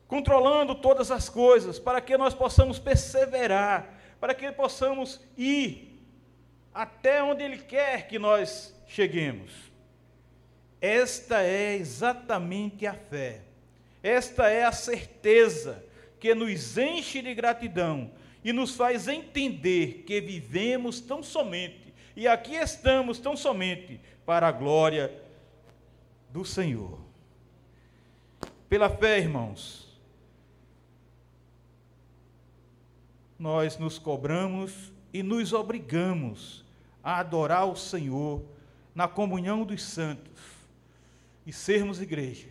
controlando 0.06 0.74
todas 0.74 1.10
as 1.10 1.30
coisas, 1.30 1.78
para 1.78 2.02
que 2.02 2.18
nós 2.18 2.34
possamos 2.34 2.78
perseverar, 2.78 3.98
para 4.20 4.34
que 4.34 4.52
possamos 4.52 5.22
ir 5.38 5.98
até 6.74 7.22
onde 7.22 7.42
Ele 7.42 7.56
quer 7.56 8.06
que 8.08 8.18
nós 8.18 8.78
cheguemos. 8.86 9.50
Esta 10.82 11.40
é 11.42 11.74
exatamente 11.74 12.86
a 12.86 12.92
fé, 12.92 13.40
esta 14.02 14.50
é 14.50 14.64
a 14.64 14.72
certeza 14.72 15.82
que 16.20 16.34
nos 16.34 16.76
enche 16.76 17.22
de 17.22 17.34
gratidão 17.34 18.10
e 18.44 18.52
nos 18.52 18.76
faz 18.76 19.08
entender 19.08 20.04
que 20.06 20.20
vivemos 20.20 21.00
tão 21.00 21.22
somente 21.22 21.83
e 22.16 22.28
aqui 22.28 22.54
estamos 22.54 23.18
tão 23.18 23.36
somente 23.36 24.00
para 24.24 24.48
a 24.48 24.52
glória 24.52 25.12
do 26.30 26.44
Senhor. 26.44 26.98
Pela 28.68 28.88
fé, 28.88 29.18
irmãos, 29.18 29.98
nós 33.38 33.76
nos 33.78 33.98
cobramos 33.98 34.92
e 35.12 35.22
nos 35.22 35.52
obrigamos 35.52 36.64
a 37.02 37.18
adorar 37.18 37.66
o 37.66 37.76
Senhor 37.76 38.42
na 38.94 39.06
comunhão 39.06 39.64
dos 39.64 39.82
santos 39.82 40.42
e 41.46 41.52
sermos 41.52 42.00
igreja 42.00 42.48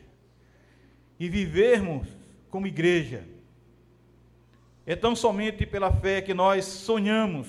e 1.20 1.30
vivermos 1.30 2.08
como 2.50 2.68
igreja. 2.68 3.26
É 4.86 4.96
tão 4.96 5.16
somente 5.16 5.66
pela 5.66 5.92
fé 5.92 6.22
que 6.22 6.34
nós 6.34 6.66
sonhamos, 6.66 7.48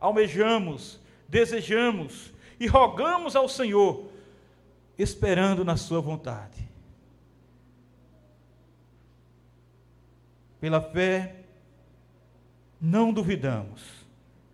almejamos 0.00 1.00
desejamos 1.32 2.30
e 2.60 2.66
rogamos 2.66 3.34
ao 3.34 3.48
Senhor, 3.48 4.04
esperando 4.98 5.64
na 5.64 5.78
Sua 5.78 5.98
vontade. 5.98 6.68
Pela 10.60 10.78
fé, 10.78 11.36
não 12.78 13.14
duvidamos, 13.14 13.82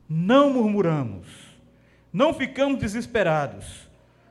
não 0.09 0.51
murmuramos, 0.51 1.27
não 2.13 2.33
ficamos 2.33 2.79
desesperados, 2.79 3.89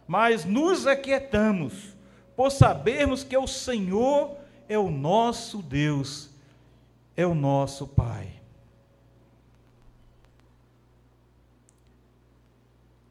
mas 0.08 0.46
nos 0.46 0.88
aquietamos, 0.88 1.98
por 2.34 2.50
sabermos 2.50 3.25
que 3.25 3.36
o 3.36 3.46
Senhor 3.46 4.38
é 4.70 4.80
o 4.80 4.89
nosso 4.89 5.62
Deus, 5.62 6.30
é 7.13 7.27
o 7.27 7.36
nosso 7.36 7.86
Pai. 7.86 8.37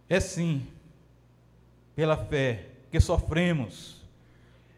É 0.08 0.20
sim 0.20 0.66
pela 1.94 2.16
fé 2.16 2.66
que 2.90 3.00
sofremos. 3.00 4.02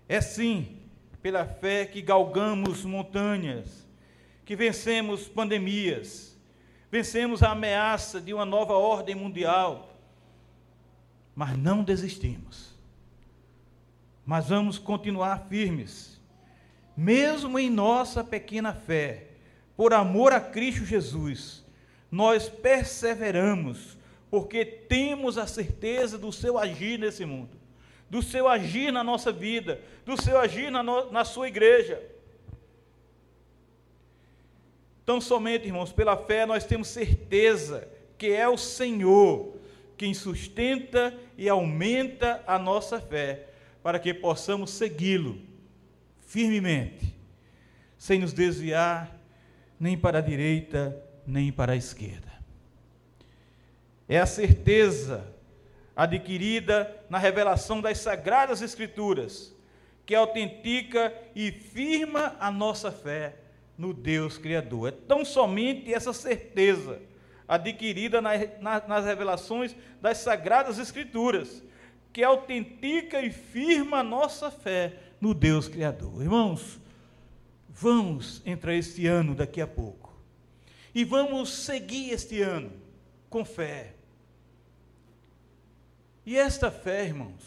É 0.08 0.20
sim 0.20 0.78
pela 1.20 1.44
fé 1.44 1.84
que 1.84 2.00
galgamos 2.00 2.84
montanhas, 2.84 3.86
que 4.44 4.56
vencemos 4.56 5.28
pandemias, 5.28 6.34
vencemos 6.90 7.42
a 7.42 7.50
ameaça 7.50 8.20
de 8.20 8.32
uma 8.32 8.46
nova 8.46 8.74
ordem 8.74 9.14
mundial. 9.14 9.94
Mas 11.34 11.56
não 11.58 11.84
desistimos. 11.84 12.74
Mas 14.24 14.48
vamos 14.48 14.78
continuar 14.78 15.46
firmes, 15.48 16.20
mesmo 16.96 17.58
em 17.58 17.68
nossa 17.68 18.24
pequena 18.24 18.72
fé, 18.72 19.28
por 19.76 19.92
amor 19.92 20.32
a 20.32 20.40
Cristo 20.40 20.84
Jesus, 20.84 21.64
nós 22.10 22.48
perseveramos 22.48 23.97
porque 24.30 24.64
temos 24.64 25.38
a 25.38 25.46
certeza 25.46 26.18
do 26.18 26.30
seu 26.32 26.58
agir 26.58 26.98
nesse 26.98 27.24
mundo, 27.24 27.56
do 28.10 28.22
seu 28.22 28.48
agir 28.48 28.92
na 28.92 29.02
nossa 29.02 29.32
vida, 29.32 29.80
do 30.04 30.20
seu 30.20 30.38
agir 30.38 30.70
na, 30.70 30.82
no, 30.82 31.10
na 31.10 31.24
sua 31.24 31.48
igreja. 31.48 32.02
Então, 35.02 35.20
somente, 35.20 35.66
irmãos, 35.66 35.92
pela 35.92 36.16
fé 36.16 36.44
nós 36.44 36.64
temos 36.64 36.88
certeza 36.88 37.88
que 38.18 38.28
é 38.28 38.48
o 38.48 38.58
Senhor 38.58 39.56
quem 39.96 40.12
sustenta 40.12 41.14
e 41.36 41.48
aumenta 41.48 42.42
a 42.46 42.58
nossa 42.58 43.00
fé, 43.00 43.48
para 43.82 43.98
que 43.98 44.12
possamos 44.12 44.70
segui-lo 44.70 45.40
firmemente, 46.20 47.16
sem 47.96 48.20
nos 48.20 48.32
desviar 48.32 49.16
nem 49.80 49.96
para 49.96 50.18
a 50.18 50.20
direita, 50.20 51.02
nem 51.26 51.50
para 51.50 51.72
a 51.72 51.76
esquerda 51.76 52.27
é 54.08 54.18
a 54.18 54.26
certeza 54.26 55.24
adquirida 55.94 57.04
na 57.10 57.18
revelação 57.18 57.80
das 57.80 57.98
Sagradas 57.98 58.62
Escrituras, 58.62 59.54
que 60.06 60.14
autentica 60.14 61.12
e 61.34 61.52
firma 61.52 62.34
a 62.40 62.50
nossa 62.50 62.90
fé 62.90 63.36
no 63.76 63.92
Deus 63.92 64.38
Criador. 64.38 64.88
É 64.88 64.92
tão 64.92 65.24
somente 65.24 65.92
essa 65.92 66.12
certeza 66.12 67.02
adquirida 67.46 68.22
na, 68.22 68.30
na, 68.60 68.86
nas 68.86 69.04
revelações 69.04 69.76
das 70.00 70.18
Sagradas 70.18 70.78
Escrituras, 70.78 71.62
que 72.12 72.24
autentica 72.24 73.20
e 73.20 73.30
firma 73.30 73.98
a 73.98 74.02
nossa 74.02 74.50
fé 74.50 74.94
no 75.20 75.34
Deus 75.34 75.68
Criador. 75.68 76.22
Irmãos, 76.22 76.80
vamos 77.68 78.40
entrar 78.46 78.74
este 78.74 79.06
ano 79.06 79.34
daqui 79.34 79.60
a 79.60 79.66
pouco 79.66 80.16
e 80.94 81.04
vamos 81.04 81.52
seguir 81.52 82.10
este 82.10 82.40
ano 82.40 82.72
com 83.28 83.44
fé 83.44 83.97
e 86.28 86.36
esta 86.36 86.70
fé, 86.70 87.06
irmãos, 87.06 87.42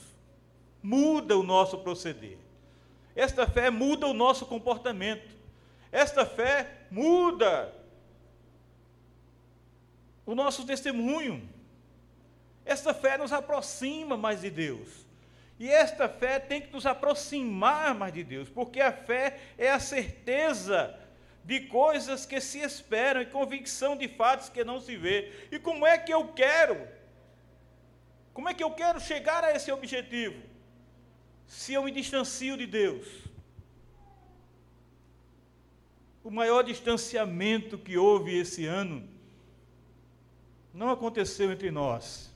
muda 0.82 1.38
o 1.38 1.44
nosso 1.44 1.78
proceder. 1.78 2.40
Esta 3.16 3.46
fé 3.46 3.70
muda 3.70 4.08
o 4.08 4.14
nosso 4.14 4.44
comportamento. 4.44 5.38
Esta 5.92 6.26
fé 6.26 6.68
muda 6.90 7.72
o 10.26 10.34
nosso 10.34 10.66
testemunho. 10.66 11.48
Esta 12.66 12.92
fé 12.92 13.20
nos 13.20 13.32
aproxima 13.32 14.18
mais 14.18 14.42
de 14.42 14.50
Deus. 14.50 15.06
E 15.60 15.70
esta 15.70 16.10
fé 16.10 16.40
tem 16.40 16.60
que 16.60 16.74
nos 16.74 16.88
aproximar 16.88 17.94
mais 17.94 18.12
de 18.12 18.24
Deus, 18.24 18.50
porque 18.50 18.82
a 18.82 18.92
fé 18.92 19.38
é 19.60 19.70
a 19.70 19.80
certeza 19.80 21.00
de 21.46 21.60
coisas 21.68 22.26
que 22.26 22.42
se 22.42 22.58
esperam 22.58 23.22
e 23.22 23.28
convicção 23.28 23.96
de 23.96 24.08
fatos 24.08 24.50
que 24.50 24.64
não 24.64 24.82
se 24.82 24.98
vê. 24.98 25.32
E 25.52 25.60
como 25.60 25.86
é 25.86 26.00
que 26.00 26.12
eu 26.12 26.30
quero 26.30 27.00
como 28.34 28.48
é 28.48 28.54
que 28.54 28.64
eu 28.64 28.72
quero 28.72 29.00
chegar 29.00 29.44
a 29.44 29.52
esse 29.52 29.72
objetivo? 29.72 30.42
Se 31.46 31.74
eu 31.74 31.84
me 31.84 31.92
distancio 31.92 32.56
de 32.56 32.66
Deus. 32.66 33.08
O 36.24 36.32
maior 36.32 36.64
distanciamento 36.64 37.78
que 37.78 37.98
houve 37.98 38.38
esse 38.38 38.66
ano 38.66 39.08
não 40.74 40.90
aconteceu 40.90 41.52
entre 41.52 41.72
nós. 41.72 42.32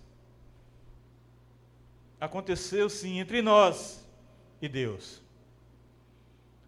Aconteceu 2.20 2.90
sim 2.90 3.20
entre 3.20 3.42
nós 3.42 4.06
e 4.62 4.68
Deus. 4.68 5.22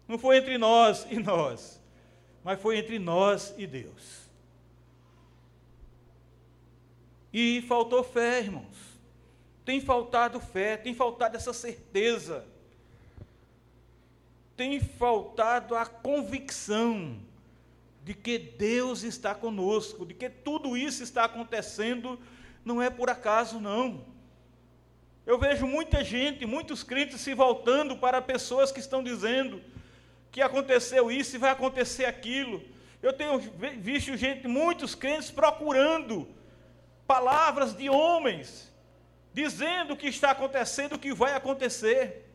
Não 0.06 0.18
foi 0.18 0.38
entre 0.38 0.56
nós 0.56 1.06
e 1.10 1.18
nós, 1.18 1.82
mas 2.42 2.62
foi 2.62 2.78
entre 2.78 2.98
nós 2.98 3.52
e 3.58 3.66
Deus. 3.66 4.26
E 7.30 7.60
faltou 7.62 8.02
fé, 8.02 8.40
irmãos 8.40 8.87
tem 9.68 9.82
faltado 9.82 10.40
fé, 10.40 10.78
tem 10.78 10.94
faltado 10.94 11.36
essa 11.36 11.52
certeza, 11.52 12.42
tem 14.56 14.80
faltado 14.80 15.76
a 15.76 15.84
convicção 15.84 17.20
de 18.02 18.14
que 18.14 18.38
Deus 18.38 19.02
está 19.02 19.34
conosco, 19.34 20.06
de 20.06 20.14
que 20.14 20.30
tudo 20.30 20.74
isso 20.74 21.02
está 21.02 21.24
acontecendo, 21.24 22.18
não 22.64 22.80
é 22.80 22.88
por 22.88 23.10
acaso, 23.10 23.60
não. 23.60 24.06
Eu 25.26 25.38
vejo 25.38 25.66
muita 25.66 26.02
gente, 26.02 26.46
muitos 26.46 26.82
crentes 26.82 27.20
se 27.20 27.34
voltando 27.34 27.94
para 27.94 28.22
pessoas 28.22 28.72
que 28.72 28.80
estão 28.80 29.02
dizendo 29.02 29.60
que 30.32 30.40
aconteceu 30.40 31.10
isso 31.10 31.36
e 31.36 31.38
vai 31.38 31.50
acontecer 31.50 32.06
aquilo, 32.06 32.62
eu 33.02 33.12
tenho 33.12 33.38
visto 33.82 34.16
gente, 34.16 34.48
muitos 34.48 34.94
crentes 34.94 35.30
procurando 35.30 36.26
palavras 37.06 37.76
de 37.76 37.90
homens, 37.90 38.67
dizendo 39.32 39.94
o 39.94 39.96
que 39.96 40.08
está 40.08 40.30
acontecendo, 40.30 40.94
o 40.94 40.98
que 40.98 41.12
vai 41.12 41.34
acontecer. 41.34 42.28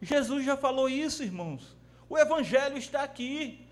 Jesus 0.00 0.44
já 0.44 0.56
falou 0.56 0.88
isso, 0.88 1.22
irmãos. 1.22 1.76
O 2.08 2.18
Evangelho 2.18 2.76
está 2.76 3.02
aqui. 3.02 3.66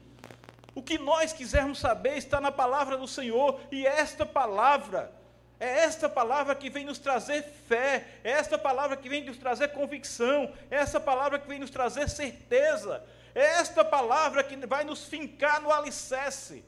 O 0.75 0.83
que 0.83 0.99
nós 0.99 1.33
quisermos 1.33 1.79
saber 1.79 2.17
está 2.17 2.41
na 2.41 2.51
palavra 2.51 2.97
do 2.97 3.07
Senhor, 3.07 3.61
e 3.71 3.87
esta 3.87 4.27
palavra, 4.27 5.13
é 5.61 5.69
esta 5.85 6.09
palavra 6.09 6.55
que 6.55 6.69
vem 6.69 6.85
nos 6.85 6.99
trazer 6.99 7.45
fé, 7.69 8.05
é 8.25 8.33
esta 8.33 8.59
palavra 8.59 8.97
que 8.97 9.09
vem 9.09 9.25
nos 9.25 9.39
trazer 9.39 9.69
convicção, 9.69 10.53
é 10.69 10.77
esta 10.77 10.99
palavra 10.99 11.39
que 11.39 11.47
vem 11.47 11.61
nos 11.61 11.71
trazer 11.71 12.09
certeza, 12.09 13.05
é 13.35 13.45
esta 13.61 13.85
palavra 13.85 14.43
que 14.43 14.57
vai 14.67 14.83
nos 14.83 15.05
fincar 15.05 15.63
no 15.63 15.71
alicerce, 15.71 16.65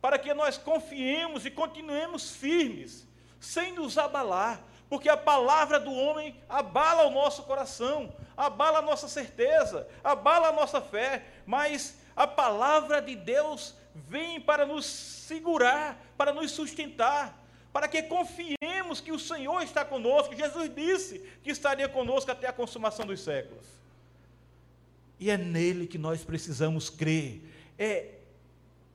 para 0.00 0.18
que 0.18 0.34
nós 0.34 0.58
confiemos 0.58 1.46
e 1.46 1.50
continuemos 1.50 2.32
firmes, 2.32 3.06
sem 3.38 3.72
nos 3.72 3.96
abalar, 3.96 4.60
porque 4.88 5.08
a 5.08 5.16
palavra 5.16 5.80
do 5.80 5.92
homem 5.92 6.36
abala 6.48 7.04
o 7.04 7.10
nosso 7.10 7.42
coração, 7.44 8.12
abala 8.36 8.78
a 8.78 8.82
nossa 8.82 9.08
certeza, 9.08 9.88
abala 10.02 10.48
a 10.48 10.52
nossa 10.52 10.80
fé, 10.80 11.24
mas 11.46 11.98
a 12.14 12.26
palavra 12.26 13.00
de 13.00 13.16
Deus 13.16 13.74
vem 13.94 14.40
para 14.40 14.66
nos 14.66 14.86
segurar, 14.86 16.00
para 16.16 16.32
nos 16.32 16.50
sustentar, 16.50 17.42
para 17.72 17.88
que 17.88 18.02
confiemos 18.02 19.00
que 19.00 19.10
o 19.10 19.18
Senhor 19.18 19.62
está 19.62 19.84
conosco. 19.84 20.34
Jesus 20.34 20.72
disse 20.74 21.18
que 21.42 21.50
estaria 21.50 21.88
conosco 21.88 22.30
até 22.30 22.46
a 22.46 22.52
consumação 22.52 23.06
dos 23.06 23.20
séculos. 23.20 23.66
E 25.18 25.30
é 25.30 25.36
nele 25.36 25.86
que 25.86 25.98
nós 25.98 26.24
precisamos 26.24 26.90
crer, 26.90 27.40
é 27.78 28.14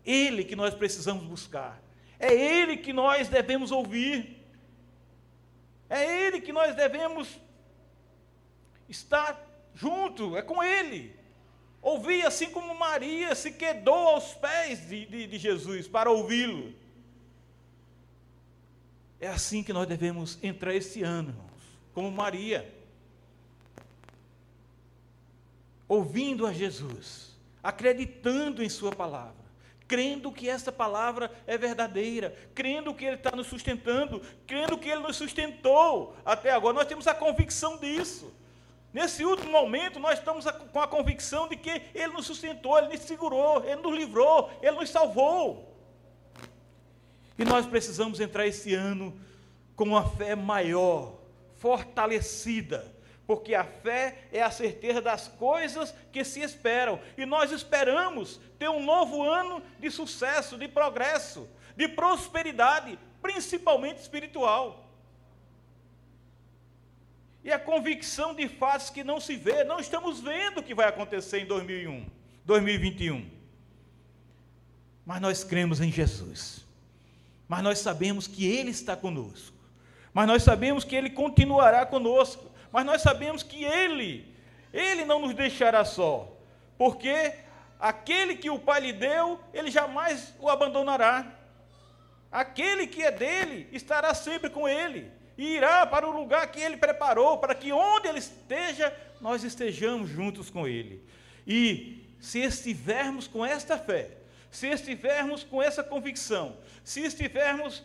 ele 0.05 0.43
que 0.43 0.55
nós 0.55 0.73
precisamos 0.73 1.23
buscar, 1.23 1.81
é 2.19 2.33
ele 2.33 2.77
que 2.77 2.93
nós 2.93 3.27
devemos 3.29 3.71
ouvir, 3.71 4.38
é 5.89 6.27
ele 6.27 6.39
que 6.39 6.53
nós 6.53 6.75
devemos 6.75 7.39
estar 8.87 9.39
junto, 9.73 10.37
é 10.37 10.41
com 10.41 10.63
ele. 10.63 11.17
Ouvi 11.81 12.21
assim 12.21 12.49
como 12.49 12.75
Maria 12.75 13.33
se 13.33 13.51
quedou 13.51 14.09
aos 14.09 14.33
pés 14.33 14.87
de, 14.87 15.05
de, 15.05 15.27
de 15.27 15.37
Jesus 15.37 15.87
para 15.87 16.11
ouvi-lo. 16.11 16.73
É 19.19 19.27
assim 19.27 19.63
que 19.63 19.73
nós 19.73 19.87
devemos 19.87 20.37
entrar 20.43 20.73
esse 20.73 21.03
ano, 21.03 21.29
irmãos, 21.29 21.61
como 21.93 22.11
Maria. 22.11 22.73
Ouvindo 25.87 26.45
a 26.45 26.53
Jesus, 26.53 27.35
acreditando 27.63 28.63
em 28.63 28.69
Sua 28.69 28.91
palavra, 28.91 29.38
crendo 29.89 30.31
que 30.31 30.47
essa 30.47 30.71
palavra 30.71 31.31
é 31.47 31.57
verdadeira, 31.57 32.35
crendo 32.53 32.93
que 32.93 33.03
Ele 33.03 33.15
está 33.15 33.35
nos 33.35 33.47
sustentando, 33.47 34.21
crendo 34.45 34.77
que 34.77 34.87
Ele 34.87 35.01
nos 35.01 35.17
sustentou 35.17 36.15
até 36.23 36.51
agora. 36.51 36.75
Nós 36.75 36.85
temos 36.85 37.07
a 37.07 37.15
convicção 37.15 37.75
disso. 37.75 38.31
Nesse 38.93 39.25
último 39.25 39.51
momento, 39.51 39.99
nós 39.99 40.19
estamos 40.19 40.45
com 40.71 40.79
a 40.79 40.87
convicção 40.87 41.47
de 41.47 41.55
que 41.55 41.81
Ele 41.95 42.13
nos 42.13 42.27
sustentou, 42.27 42.77
Ele 42.77 42.89
nos 42.89 43.01
segurou, 43.01 43.65
Ele 43.65 43.81
nos 43.81 43.97
livrou, 43.97 44.51
Ele 44.61 44.77
nos 44.77 44.91
salvou. 44.91 45.75
E 47.35 47.43
nós 47.43 47.65
precisamos 47.65 48.19
entrar 48.19 48.45
esse 48.45 48.75
ano 48.75 49.19
com 49.75 49.85
uma 49.85 50.07
fé 50.07 50.35
maior, 50.35 51.15
fortalecida, 51.57 52.95
porque 53.29 53.53
a 53.53 53.63
fé 53.63 54.27
é 54.31 54.41
a 54.41 54.49
certeza 54.49 54.99
das 54.99 55.27
coisas 55.27 55.93
que 56.11 56.23
se 56.23 56.39
esperam. 56.39 56.99
E 57.15 57.27
nós 57.27 57.51
esperamos 57.51 58.41
ter 58.57 58.67
um 58.69 58.83
novo 58.83 59.21
ano 59.21 59.61
de 59.79 59.91
sucesso, 59.91 60.57
de 60.57 60.67
progresso, 60.67 61.47
de 61.77 61.87
prosperidade, 61.87 62.97
principalmente 63.21 63.99
espiritual. 63.99 64.83
E 67.43 67.51
a 67.51 67.59
convicção 67.59 68.33
de 68.33 68.47
fatos 68.49 68.89
que 68.89 69.03
não 69.03 69.19
se 69.19 69.35
vê, 69.35 69.63
não 69.63 69.79
estamos 69.79 70.19
vendo 70.19 70.61
o 70.61 70.63
que 70.63 70.73
vai 70.73 70.87
acontecer 70.87 71.41
em 71.41 71.45
2001, 71.45 72.09
2021. 72.43 73.29
Mas 75.05 75.21
nós 75.21 75.43
cremos 75.43 75.79
em 75.79 75.91
Jesus. 75.91 76.65
Mas 77.47 77.61
nós 77.61 77.77
sabemos 77.77 78.25
que 78.25 78.47
Ele 78.47 78.71
está 78.71 78.95
conosco. 78.95 79.58
Mas 80.13 80.27
nós 80.27 80.43
sabemos 80.43 80.83
que 80.83 80.95
Ele 80.95 81.09
continuará 81.09 81.85
conosco. 81.85 82.49
Mas 82.71 82.85
nós 82.85 83.01
sabemos 83.01 83.43
que 83.43 83.63
Ele, 83.63 84.33
Ele 84.73 85.05
não 85.05 85.19
nos 85.19 85.33
deixará 85.33 85.83
só. 85.85 86.31
Porque 86.77 87.33
aquele 87.79 88.35
que 88.35 88.49
o 88.49 88.59
Pai 88.59 88.81
lhe 88.81 88.93
deu, 88.93 89.39
Ele 89.53 89.71
jamais 89.71 90.33
o 90.39 90.49
abandonará. 90.49 91.25
Aquele 92.31 92.85
que 92.85 93.03
é 93.03 93.11
dele 93.11 93.67
estará 93.71 94.13
sempre 94.13 94.49
com 94.49 94.67
Ele 94.67 95.19
e 95.39 95.55
irá 95.55 95.85
para 95.87 96.05
o 96.05 96.11
lugar 96.11 96.45
que 96.51 96.59
ele 96.59 96.75
preparou, 96.75 97.37
para 97.37 97.55
que 97.55 97.71
onde 97.71 98.09
ele 98.09 98.19
esteja, 98.19 98.93
nós 99.21 99.41
estejamos 99.41 100.09
juntos 100.09 100.49
com 100.49 100.67
ele. 100.67 101.01
E 101.47 102.13
se 102.19 102.39
estivermos 102.39 103.25
com 103.25 103.45
esta 103.45 103.77
fé, 103.77 104.17
se 104.51 104.67
estivermos 104.67 105.41
com 105.41 105.63
essa 105.63 105.81
convicção, 105.81 106.57
se 106.83 107.05
estivermos 107.05 107.81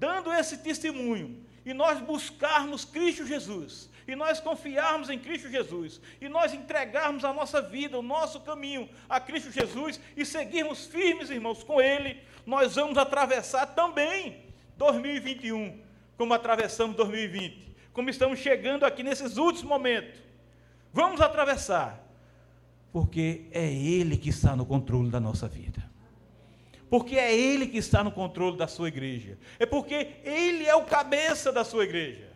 dando 0.00 0.32
esse 0.32 0.56
testemunho, 0.56 1.44
e 1.64 1.74
nós 1.74 2.00
buscarmos 2.00 2.86
Cristo 2.86 3.26
Jesus, 3.26 3.90
e 4.08 4.16
nós 4.16 4.40
confiarmos 4.40 5.10
em 5.10 5.18
Cristo 5.18 5.50
Jesus, 5.50 6.00
e 6.18 6.26
nós 6.26 6.54
entregarmos 6.54 7.22
a 7.22 7.34
nossa 7.34 7.60
vida, 7.60 7.98
o 7.98 8.02
nosso 8.02 8.40
caminho 8.40 8.88
a 9.06 9.20
Cristo 9.20 9.52
Jesus, 9.52 10.00
e 10.16 10.24
seguirmos 10.24 10.86
firmes, 10.86 11.28
irmãos, 11.28 11.62
com 11.62 11.82
Ele, 11.82 12.18
nós 12.46 12.76
vamos 12.76 12.96
atravessar 12.96 13.66
também 13.66 14.46
2021 14.78 15.82
como 16.16 16.32
atravessamos 16.32 16.96
2020, 16.96 17.76
como 17.92 18.08
estamos 18.08 18.38
chegando 18.38 18.86
aqui 18.86 19.02
nesses 19.02 19.36
últimos 19.36 19.68
momentos. 19.68 20.18
Vamos 20.94 21.20
atravessar, 21.20 22.02
porque 22.90 23.48
é 23.52 23.70
Ele 23.70 24.16
que 24.16 24.30
está 24.30 24.56
no 24.56 24.64
controle 24.64 25.10
da 25.10 25.20
nossa 25.20 25.46
vida. 25.46 25.89
Porque 26.90 27.16
é 27.16 27.32
Ele 27.32 27.68
que 27.68 27.78
está 27.78 28.02
no 28.02 28.10
controle 28.10 28.56
da 28.58 28.66
sua 28.66 28.88
igreja. 28.88 29.38
É 29.60 29.64
porque 29.64 30.16
Ele 30.24 30.66
é 30.66 30.74
o 30.74 30.84
cabeça 30.84 31.52
da 31.52 31.64
sua 31.64 31.84
igreja. 31.84 32.28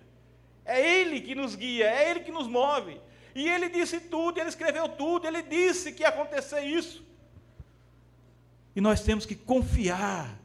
É 0.64 0.80
Ele 1.00 1.20
que 1.20 1.34
nos 1.34 1.56
guia, 1.56 1.90
é 1.90 2.10
Ele 2.10 2.20
que 2.20 2.30
nos 2.30 2.46
move. 2.46 3.00
E 3.34 3.48
Ele 3.48 3.68
disse 3.68 3.98
tudo, 3.98 4.38
Ele 4.38 4.48
escreveu 4.48 4.88
tudo, 4.88 5.26
Ele 5.26 5.42
disse 5.42 5.92
que 5.92 6.02
ia 6.02 6.08
acontecer 6.08 6.60
isso. 6.60 7.04
E 8.76 8.80
nós 8.80 9.02
temos 9.02 9.26
que 9.26 9.34
confiar 9.34 10.38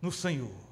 no 0.00 0.10
Senhor. 0.10 0.68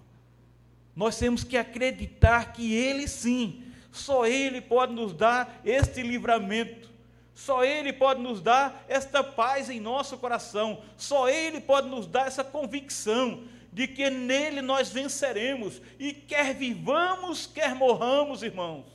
Nós 0.95 1.19
temos 1.19 1.45
que 1.45 1.59
acreditar 1.59 2.55
que 2.55 2.75
Ele 2.75 3.07
sim, 3.07 3.65
só 3.93 4.27
Ele 4.27 4.63
pode 4.63 4.95
nos 4.95 5.13
dar 5.13 5.61
este 5.63 6.03
livramento, 6.03 6.91
só 7.37 7.63
Ele 7.63 7.93
pode 7.93 8.23
nos 8.23 8.41
dar 8.41 8.83
esta 8.89 9.23
paz 9.23 9.69
em 9.69 9.79
nosso 9.79 10.17
coração, 10.17 10.83
só 10.97 11.29
Ele 11.29 11.61
pode 11.61 11.87
nos 11.87 12.07
dar 12.07 12.27
essa 12.27 12.43
convicção 12.43 13.45
de 13.71 13.87
que 13.87 14.09
nele 14.09 14.63
nós 14.63 14.89
venceremos, 14.89 15.83
e 15.99 16.15
quer 16.15 16.55
vivamos, 16.55 17.47
quer 17.47 17.75
morramos, 17.75 18.43
irmãos. 18.43 18.87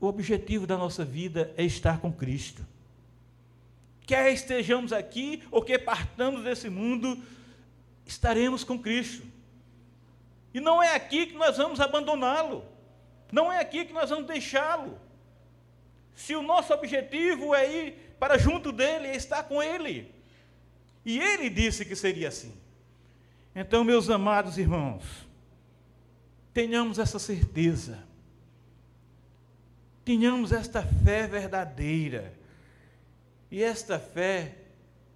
O 0.00 0.06
objetivo 0.06 0.66
da 0.66 0.78
nossa 0.78 1.04
vida 1.04 1.52
é 1.54 1.62
estar 1.62 2.00
com 2.00 2.10
Cristo. 2.10 2.66
Quer 4.06 4.32
estejamos 4.32 4.90
aqui 4.90 5.42
ou 5.50 5.60
que 5.60 5.78
partamos 5.78 6.44
desse 6.44 6.70
mundo, 6.70 7.22
estaremos 8.06 8.64
com 8.64 8.78
Cristo. 8.78 9.22
E 10.54 10.60
não 10.60 10.82
é 10.82 10.94
aqui 10.94 11.26
que 11.26 11.34
nós 11.34 11.58
vamos 11.58 11.78
abandoná-lo. 11.78 12.75
Não 13.30 13.52
é 13.52 13.60
aqui 13.60 13.84
que 13.84 13.92
nós 13.92 14.10
vamos 14.10 14.26
deixá-lo. 14.26 14.98
Se 16.14 16.34
o 16.34 16.42
nosso 16.42 16.72
objetivo 16.72 17.54
é 17.54 17.70
ir 17.70 18.14
para 18.18 18.38
junto 18.38 18.72
dele, 18.72 19.08
é 19.08 19.16
estar 19.16 19.44
com 19.44 19.62
ele. 19.62 20.12
E 21.04 21.18
ele 21.18 21.50
disse 21.50 21.84
que 21.84 21.94
seria 21.94 22.28
assim. 22.28 22.54
Então, 23.54 23.84
meus 23.84 24.08
amados 24.10 24.58
irmãos, 24.58 25.04
tenhamos 26.52 26.98
essa 26.98 27.18
certeza. 27.18 28.02
Tenhamos 30.04 30.52
esta 30.52 30.82
fé 30.82 31.26
verdadeira. 31.26 32.32
E 33.50 33.62
esta 33.62 33.98
fé, 33.98 34.54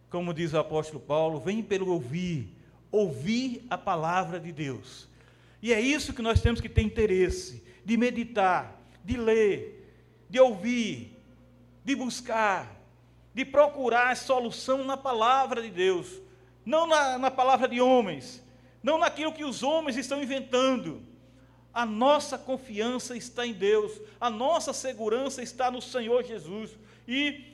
como 0.08 0.34
diz 0.34 0.52
o 0.52 0.58
apóstolo 0.58 1.00
Paulo, 1.00 1.40
vem 1.40 1.62
pelo 1.62 1.90
ouvir 1.92 2.60
ouvir 2.90 3.64
a 3.70 3.78
palavra 3.78 4.40
de 4.40 4.52
Deus. 4.52 5.08
E 5.62 5.72
é 5.72 5.80
isso 5.80 6.12
que 6.12 6.22
nós 6.22 6.40
temos 6.40 6.60
que 6.60 6.68
ter 6.68 6.82
interesse, 6.82 7.62
de 7.84 7.96
meditar, 7.96 8.80
de 9.04 9.16
ler, 9.16 9.94
de 10.28 10.38
ouvir, 10.40 11.16
de 11.84 11.96
buscar, 11.96 12.76
de 13.34 13.44
procurar 13.44 14.16
solução 14.16 14.84
na 14.84 14.96
palavra 14.96 15.62
de 15.62 15.70
Deus, 15.70 16.20
não 16.64 16.86
na, 16.86 17.18
na 17.18 17.30
palavra 17.30 17.68
de 17.68 17.80
homens, 17.80 18.42
não 18.82 18.98
naquilo 18.98 19.32
que 19.32 19.44
os 19.44 19.62
homens 19.62 19.96
estão 19.96 20.22
inventando. 20.22 21.02
A 21.72 21.86
nossa 21.86 22.36
confiança 22.36 23.16
está 23.16 23.46
em 23.46 23.52
Deus, 23.52 24.00
a 24.20 24.28
nossa 24.28 24.72
segurança 24.72 25.42
está 25.42 25.70
no 25.70 25.80
Senhor 25.80 26.24
Jesus. 26.24 26.70
E 27.06 27.44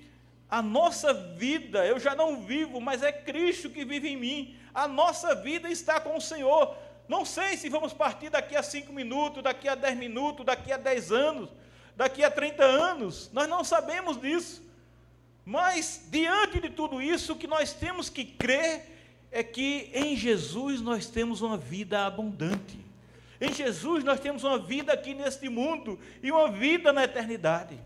A 0.49 0.63
nossa 0.63 1.13
vida, 1.13 1.85
eu 1.85 1.99
já 1.99 2.15
não 2.15 2.45
vivo, 2.45 2.81
mas 2.81 3.03
é 3.03 3.11
Cristo 3.11 3.69
que 3.69 3.85
vive 3.85 4.09
em 4.09 4.17
mim. 4.17 4.57
A 4.73 4.87
nossa 4.87 5.35
vida 5.35 5.69
está 5.69 6.01
com 6.01 6.17
o 6.17 6.21
Senhor. 6.21 6.77
Não 7.09 7.25
sei 7.25 7.57
se 7.57 7.69
vamos 7.69 7.93
partir 7.93 8.31
daqui 8.31 8.57
a 8.57 8.63
cinco 8.63 8.93
minutos, 8.93 9.43
daqui 9.43 9.69
a 9.69 9.75
dez 9.75 9.97
minutos, 9.97 10.45
daqui 10.45 10.73
a 10.73 10.77
dez 10.77 11.13
anos, 11.13 11.51
daqui 11.97 12.25
a 12.25 12.31
30 12.31 12.65
anos. 12.65 13.31
Nós 13.33 13.49
não 13.49 13.63
sabemos 13.63 14.21
disso. 14.21 14.63
Mas, 15.45 16.07
diante 16.11 16.61
de 16.61 16.71
tudo 16.71 17.01
isso, 17.01 17.33
o 17.33 17.37
que 17.37 17.47
nós 17.47 17.73
temos 17.73 18.09
que 18.09 18.25
crer 18.25 18.97
é 19.31 19.43
que 19.43 19.91
em 19.95 20.17
Jesus 20.17 20.81
nós 20.81 21.07
temos 21.07 21.41
uma 21.41 21.57
vida 21.57 22.05
abundante. 22.05 22.85
Em 23.41 23.53
Jesus 23.53 24.03
nós 24.03 24.19
temos 24.19 24.45
uma 24.45 24.59
vida 24.59 24.93
aqui 24.93 25.15
neste 25.15 25.49
mundo 25.49 25.99
e 26.23 26.33
uma 26.33 26.51
vida 26.51 26.93
na 26.93 27.05
eternidade. 27.05 27.79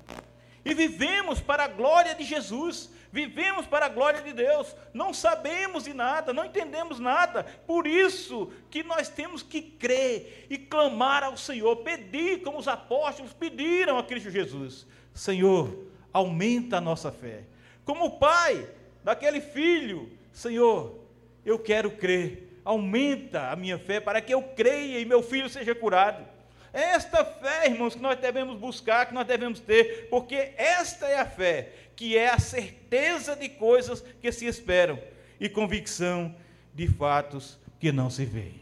E 0.64 0.74
vivemos 0.74 1.40
para 1.40 1.64
a 1.64 1.68
glória 1.68 2.14
de 2.14 2.24
Jesus, 2.24 2.90
vivemos 3.12 3.66
para 3.66 3.86
a 3.86 3.88
glória 3.88 4.22
de 4.22 4.32
Deus. 4.32 4.74
Não 4.92 5.12
sabemos 5.12 5.84
de 5.84 5.94
nada, 5.94 6.32
não 6.32 6.44
entendemos 6.44 6.98
nada. 6.98 7.44
Por 7.66 7.86
isso 7.86 8.52
que 8.70 8.82
nós 8.82 9.08
temos 9.08 9.42
que 9.42 9.60
crer 9.60 10.46
e 10.48 10.58
clamar 10.58 11.22
ao 11.22 11.36
Senhor, 11.36 11.76
pedir 11.76 12.42
como 12.42 12.58
os 12.58 12.68
apóstolos 12.68 13.32
pediram 13.32 13.98
a 13.98 14.04
Cristo 14.04 14.30
Jesus: 14.30 14.86
Senhor, 15.14 15.86
aumenta 16.12 16.78
a 16.78 16.80
nossa 16.80 17.10
fé. 17.10 17.44
Como 17.84 18.04
o 18.04 18.18
pai 18.18 18.68
daquele 19.02 19.40
filho, 19.40 20.10
Senhor, 20.32 20.98
eu 21.44 21.58
quero 21.58 21.90
crer. 21.90 22.48
Aumenta 22.64 23.50
a 23.50 23.56
minha 23.56 23.78
fé 23.78 24.00
para 24.00 24.20
que 24.20 24.32
eu 24.32 24.42
creia 24.42 25.00
e 25.00 25.04
meu 25.04 25.22
filho 25.22 25.48
seja 25.48 25.74
curado. 25.74 26.29
Esta 26.72 27.24
fé, 27.24 27.66
irmãos, 27.66 27.94
que 27.94 28.00
nós 28.00 28.18
devemos 28.18 28.58
buscar, 28.58 29.06
que 29.06 29.14
nós 29.14 29.26
devemos 29.26 29.60
ter, 29.60 30.08
porque 30.08 30.54
esta 30.56 31.06
é 31.06 31.18
a 31.18 31.26
fé, 31.26 31.72
que 31.96 32.16
é 32.16 32.30
a 32.30 32.38
certeza 32.38 33.34
de 33.34 33.48
coisas 33.48 34.00
que 34.20 34.30
se 34.30 34.46
esperam 34.46 34.98
e 35.38 35.48
convicção 35.48 36.34
de 36.74 36.86
fatos 36.86 37.58
que 37.78 37.90
não 37.90 38.08
se 38.08 38.24
veem. 38.24 38.60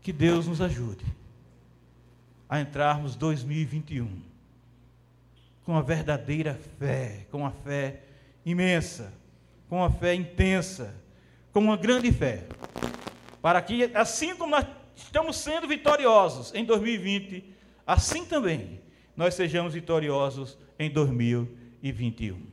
Que 0.00 0.12
Deus 0.12 0.46
nos 0.46 0.60
ajude 0.60 1.04
a 2.48 2.60
entrarmos 2.60 3.14
2021 3.16 4.32
com 5.64 5.76
a 5.76 5.82
verdadeira 5.82 6.58
fé, 6.78 7.26
com 7.30 7.46
a 7.46 7.50
fé 7.50 8.00
imensa, 8.44 9.12
com 9.68 9.82
a 9.82 9.90
fé 9.90 10.14
intensa, 10.14 10.94
com 11.52 11.60
uma 11.60 11.76
grande 11.76 12.12
fé, 12.12 12.44
para 13.40 13.62
que 13.62 13.90
assim 13.94 14.34
como 14.34 14.50
nós 14.50 14.66
estamos 15.04 15.36
sendo 15.36 15.68
vitoriosos 15.68 16.54
em 16.54 16.64
2020, 16.64 17.44
assim 17.86 18.24
também 18.24 18.80
nós 19.16 19.34
sejamos 19.34 19.74
vitoriosos 19.74 20.58
em 20.78 20.90
2021. 20.90 22.52